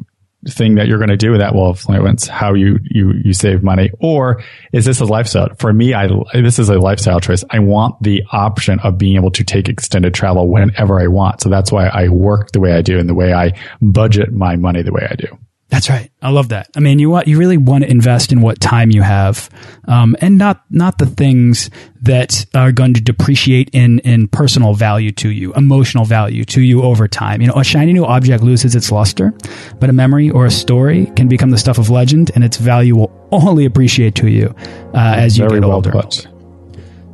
thing 0.48 0.76
that 0.76 0.86
you're 0.86 0.98
going 0.98 1.10
to 1.10 1.18
do 1.18 1.32
with 1.32 1.40
that 1.40 1.54
will 1.54 1.68
influence 1.68 2.26
how 2.26 2.54
you 2.54 2.78
you 2.82 3.12
you 3.24 3.32
save 3.32 3.62
money, 3.62 3.90
or 4.00 4.42
is 4.72 4.84
this 4.84 5.00
a 5.00 5.04
lifestyle? 5.04 5.48
For 5.58 5.72
me, 5.72 5.92
I 5.92 6.08
this 6.32 6.58
is 6.58 6.68
a 6.68 6.78
lifestyle 6.78 7.20
choice. 7.20 7.44
I 7.50 7.58
want 7.58 8.02
the 8.02 8.22
option 8.32 8.78
of 8.80 8.96
being 8.96 9.16
able 9.16 9.32
to 9.32 9.44
take 9.44 9.68
extended 9.68 10.14
travel 10.14 10.48
whenever 10.48 11.00
I 11.00 11.08
want. 11.08 11.42
So 11.42 11.48
that's 11.48 11.70
why 11.70 11.88
I 11.88 12.08
work 12.08 12.52
the 12.52 12.60
way 12.60 12.72
I 12.72 12.82
do 12.82 12.98
and 12.98 13.08
the 13.08 13.14
way 13.14 13.32
I 13.32 13.52
budget 13.82 14.32
my 14.32 14.56
money 14.56 14.82
the 14.82 14.92
way 14.92 15.06
I 15.10 15.14
do. 15.14 15.38
That's 15.70 15.88
right. 15.88 16.10
I 16.20 16.30
love 16.30 16.48
that. 16.48 16.68
I 16.76 16.80
mean, 16.80 16.98
you 16.98 17.10
want 17.10 17.28
you 17.28 17.38
really 17.38 17.56
want 17.56 17.84
to 17.84 17.90
invest 17.90 18.32
in 18.32 18.40
what 18.40 18.60
time 18.60 18.90
you 18.90 19.02
have, 19.02 19.48
um, 19.86 20.16
and 20.20 20.36
not 20.36 20.64
not 20.68 20.98
the 20.98 21.06
things 21.06 21.70
that 22.02 22.44
are 22.54 22.72
going 22.72 22.94
to 22.94 23.00
depreciate 23.00 23.70
in 23.72 24.00
in 24.00 24.26
personal 24.26 24.74
value 24.74 25.12
to 25.12 25.30
you, 25.30 25.54
emotional 25.54 26.04
value 26.04 26.44
to 26.46 26.60
you 26.60 26.82
over 26.82 27.06
time. 27.06 27.40
You 27.40 27.48
know, 27.48 27.54
a 27.54 27.64
shiny 27.64 27.92
new 27.92 28.04
object 28.04 28.42
loses 28.42 28.74
its 28.74 28.90
luster, 28.90 29.32
but 29.78 29.88
a 29.88 29.92
memory 29.92 30.28
or 30.28 30.44
a 30.44 30.50
story 30.50 31.06
can 31.14 31.28
become 31.28 31.50
the 31.50 31.58
stuff 31.58 31.78
of 31.78 31.88
legend, 31.88 32.32
and 32.34 32.42
its 32.42 32.56
value 32.56 32.96
will 32.96 33.28
only 33.30 33.64
appreciate 33.64 34.16
to 34.16 34.28
you 34.28 34.52
uh, 34.92 35.14
as 35.16 35.38
you 35.38 35.48
Very 35.48 35.60
get 35.60 35.70
older. 35.70 35.92
Well 35.94 36.10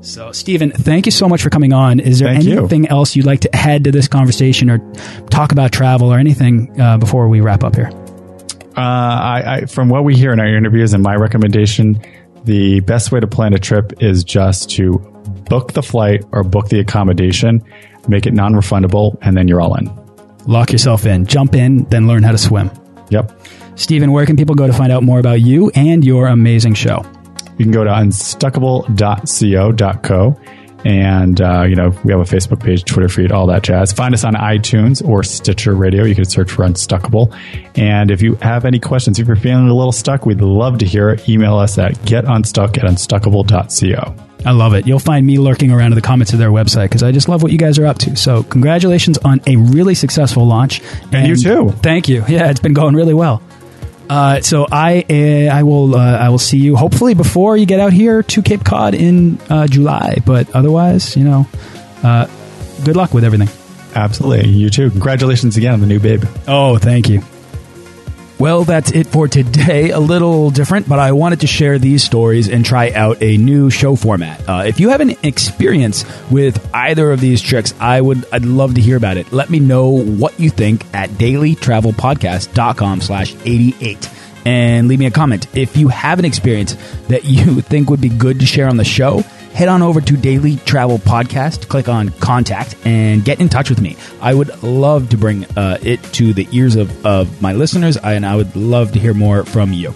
so, 0.07 0.31
Stephen, 0.31 0.71
thank 0.71 1.05
you 1.07 1.13
so 1.13 1.29
much 1.29 1.43
for 1.43 1.51
coming 1.51 1.73
on. 1.73 1.99
Is 1.99 2.21
there 2.21 2.33
thank 2.33 2.47
anything 2.47 2.85
you. 2.85 2.91
else 2.91 3.17
you'd 3.17 3.27
like 3.27 3.41
to 3.41 3.55
add 3.55 3.85
to 3.85 3.91
this 3.91 4.07
conversation 4.07 4.71
or 4.71 4.79
talk 5.31 5.51
about 5.51 5.73
travel 5.73 6.13
or 6.13 6.19
anything 6.19 6.81
uh, 6.81 6.97
before 6.97 7.27
we 7.29 7.41
wrap 7.41 7.65
up 7.65 7.75
here? 7.75 7.91
Uh, 8.77 8.81
I, 8.81 9.43
I, 9.47 9.67
from 9.67 9.89
what 9.89 10.05
we 10.05 10.15
hear 10.15 10.33
in 10.33 10.41
our 10.41 10.47
interviews 10.47 10.93
and 10.93 11.03
my 11.03 11.15
recommendation, 11.15 12.01
the 12.45 12.81
best 12.81 13.11
way 13.11 13.21
to 13.21 13.27
plan 13.27 13.55
a 13.55 13.59
trip 13.59 14.03
is 14.03 14.23
just 14.23 14.71
to 14.73 14.99
book 15.49 15.73
the 15.73 15.83
flight 15.83 16.25
or 16.33 16.43
book 16.43 16.69
the 16.69 16.81
accommodation, 16.81 17.65
make 18.09 18.27
it 18.27 18.35
non-refundable, 18.35 19.17
and 19.23 19.37
then 19.37 19.49
you're 19.49 19.61
all 19.61 19.75
in. 19.77 19.91
Lock 20.47 20.73
yourself 20.73 21.07
in, 21.07 21.27
jump 21.27 21.55
in, 21.55 21.85
then 21.85 22.07
learn 22.07 22.23
how 22.23 22.33
to 22.33 22.39
swim. 22.39 22.71
Yep. 23.11 23.41
Stephen, 23.77 24.13
where 24.13 24.27
can 24.27 24.37
people 24.37 24.55
go 24.55 24.67
to 24.67 24.73
find 24.73 24.93
out 24.93 25.03
more 25.03 25.19
about 25.19 25.41
you 25.41 25.71
and 25.75 26.05
your 26.05 26.29
amazing 26.29 26.75
show? 26.75 27.05
You 27.59 27.65
can 27.65 27.73
go 27.73 27.85
to 27.85 27.91
unstuckable.co.co 27.91 30.41
and, 30.87 31.41
uh, 31.41 31.63
you 31.63 31.75
know, 31.75 31.89
we 32.05 32.13
have 32.13 32.21
a 32.21 32.25
Facebook 32.25 32.63
page, 32.63 32.85
Twitter 32.85 33.09
feed, 33.09 33.33
all 33.33 33.49
that 33.49 33.65
jazz. 33.65 33.93
Find 33.93 34.15
us 34.15 34.23
on 34.23 34.35
iTunes 34.35 35.05
or 35.05 35.25
Stitcher 35.25 35.75
Radio. 35.75 36.05
You 36.05 36.15
can 36.15 36.25
search 36.25 36.49
for 36.53 36.65
Unstuckable. 36.65 37.37
And 37.77 38.13
if 38.13 38.23
you 38.23 38.37
have 38.37 38.65
any 38.65 38.79
questions, 38.79 39.19
if 39.19 39.27
you're 39.27 39.35
feeling 39.35 39.69
a 39.69 39.75
little 39.75 39.91
stuck, 39.91 40.27
we'd 40.27 40.41
love 40.41 40.79
to 40.79 40.87
hear 40.87 41.11
it. 41.11 41.29
Email 41.29 41.57
us 41.57 41.77
at 41.77 41.95
getunstuck 42.05 42.79
at 42.79 42.85
unstuckable.co. 42.85 44.15
I 44.45 44.53
love 44.53 44.75
it. 44.75 44.87
You'll 44.87 45.01
find 45.01 45.27
me 45.27 45.39
lurking 45.39 45.73
around 45.73 45.91
in 45.91 45.97
the 45.97 46.03
comments 46.03 46.33
of 46.33 46.39
their 46.39 46.51
website 46.51 46.85
because 46.85 47.03
I 47.03 47.11
just 47.11 47.29
love 47.29 47.43
what 47.43 47.51
you 47.51 47.59
guys 47.59 47.81
are 47.81 47.87
up 47.87 47.99
to. 47.99 48.15
So, 48.15 48.45
congratulations 48.45 49.19
on 49.19 49.41
a 49.49 49.57
really 49.57 49.97
successful 49.97 50.47
launch. 50.47 50.81
And, 51.07 51.15
and 51.17 51.27
you 51.27 51.35
too. 51.37 51.71
Thank 51.83 52.09
you. 52.09 52.23
Yeah, 52.29 52.49
it's 52.49 52.61
been 52.61 52.75
going 52.75 52.95
really 52.95 53.15
well. 53.15 53.43
Uh, 54.09 54.41
so 54.41 54.67
I 54.71 55.05
uh, 55.09 55.55
I 55.55 55.63
will 55.63 55.95
uh, 55.95 56.19
I 56.19 56.29
will 56.29 56.39
see 56.39 56.59
you 56.59 56.77
hopefully 56.77 57.15
before 57.15 57.57
you 57.57 57.67
get 57.67 57.81
out 57.81 57.93
here 57.93 58.23
to 58.23 58.43
Cape 58.43 58.65
Cod 58.65 58.95
in 58.95 59.39
uh, 59.51 59.67
July. 59.67 60.19
But 60.25 60.55
otherwise, 60.55 61.17
you 61.17 61.25
know, 61.25 61.47
uh, 62.03 62.27
good 62.85 62.97
luck 62.97 63.13
with 63.15 63.25
everything. 63.25 63.49
Absolutely, 63.95 64.51
you 64.51 64.71
too. 64.71 64.91
Congratulations 64.91 65.57
again 65.57 65.75
on 65.75 65.81
the 65.81 65.87
new 65.87 65.99
babe. 66.01 66.25
Oh, 66.47 66.79
thank 66.79 67.09
you. 67.09 67.23
Well, 68.39 68.65
that's 68.65 68.93
it 68.93 69.07
for 69.07 69.29
today. 69.29 69.91
A 69.91 69.99
little 69.99 70.51
different, 70.51 70.87
but 70.87 70.99
I 70.99 71.13
wanted 71.13 71.41
to 71.41 71.47
share 71.47 71.79
these 71.79 72.05
stories 72.05 72.49
and 72.49 72.67
try 72.67 72.91
out 72.91 73.23
a 73.23 73.39
new 73.39 73.71
show 73.71 73.97
format. 73.97 74.47
Uh, 74.47 74.65
if 74.67 74.79
you 74.79 74.91
have 74.91 75.01
an 75.01 75.17
experience 75.23 76.05
with 76.31 76.69
either 76.75 77.13
of 77.13 77.21
these 77.21 77.41
tricks, 77.41 77.73
I 77.81 77.99
would 77.99 78.27
I'd 78.33 78.45
love 78.45 78.75
to 78.75 78.83
hear 78.83 78.99
about 78.99 79.17
it. 79.17 79.33
Let 79.33 79.49
me 79.49 79.59
know 79.59 79.89
what 79.89 80.39
you 80.39 80.51
think 80.51 80.85
at 80.95 81.09
dailytravelpodcast.com 81.11 83.01
slash 83.01 83.35
88 83.45 84.11
and 84.45 84.87
leave 84.87 84.99
me 84.99 85.07
a 85.07 85.11
comment. 85.11 85.47
If 85.57 85.77
you 85.77 85.89
have 85.89 86.19
an 86.19 86.25
experience 86.25 86.77
that 87.09 87.25
you 87.25 87.61
think 87.63 87.91
would 87.91 88.01
be 88.01 88.11
good 88.11 88.41
to 88.41 88.47
share 88.47 88.69
on 88.69 88.77
the 88.77 88.85
show, 88.85 89.25
head 89.57 89.69
on 89.69 89.81
over 89.81 90.03
to 90.03 90.17
Daily 90.19 90.57
Travel 90.57 90.99
Podcast, 90.99 91.69
click 91.69 91.89
on 91.89 92.11
contact, 92.11 92.77
and 92.85 93.25
get 93.25 93.41
in 93.41 93.49
touch 93.49 93.71
with 93.71 93.81
me. 93.81 93.97
I 94.21 94.35
would 94.35 94.63
love 94.63 95.09
to 95.09 95.17
bring 95.17 95.47
uh, 95.57 95.79
it 95.83 96.03
to 96.15 96.35
the 96.35 96.47
ears 96.53 96.77
of, 96.77 97.07
of 97.07 97.41
my 97.41 97.55
listeners, 97.55 97.97
and 97.97 98.27
I 98.27 98.37
would 98.37 98.55
love 98.55 98.93
to 98.93 99.01
hear 99.01 99.15
more 99.15 99.45
from 99.45 99.73
you. 99.73 99.93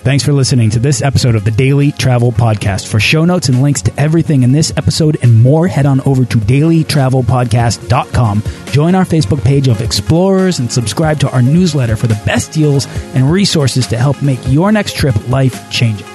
Thanks 0.00 0.24
for 0.24 0.32
listening 0.32 0.70
to 0.70 0.78
this 0.78 1.02
episode 1.02 1.34
of 1.34 1.44
the 1.44 1.50
Daily 1.50 1.92
Travel 1.92 2.32
Podcast. 2.32 2.88
For 2.88 2.98
show 2.98 3.26
notes 3.26 3.50
and 3.50 3.60
links 3.60 3.82
to 3.82 3.92
everything 4.00 4.42
in 4.42 4.52
this 4.52 4.72
episode 4.78 5.18
and 5.22 5.42
more, 5.42 5.68
head 5.68 5.84
on 5.84 6.00
over 6.06 6.24
to 6.24 6.38
dailytravelpodcast.com. 6.38 8.42
Join 8.70 8.94
our 8.94 9.04
Facebook 9.04 9.44
page 9.44 9.68
of 9.68 9.82
explorers 9.82 10.58
and 10.58 10.72
subscribe 10.72 11.20
to 11.20 11.30
our 11.30 11.42
newsletter 11.42 11.96
for 11.96 12.06
the 12.06 12.18
best 12.24 12.52
deals 12.52 12.86
and 13.14 13.30
resources 13.30 13.86
to 13.88 13.98
help 13.98 14.22
make 14.22 14.40
your 14.46 14.72
next 14.72 14.96
trip 14.96 15.28
life 15.28 15.70
changing. 15.70 16.08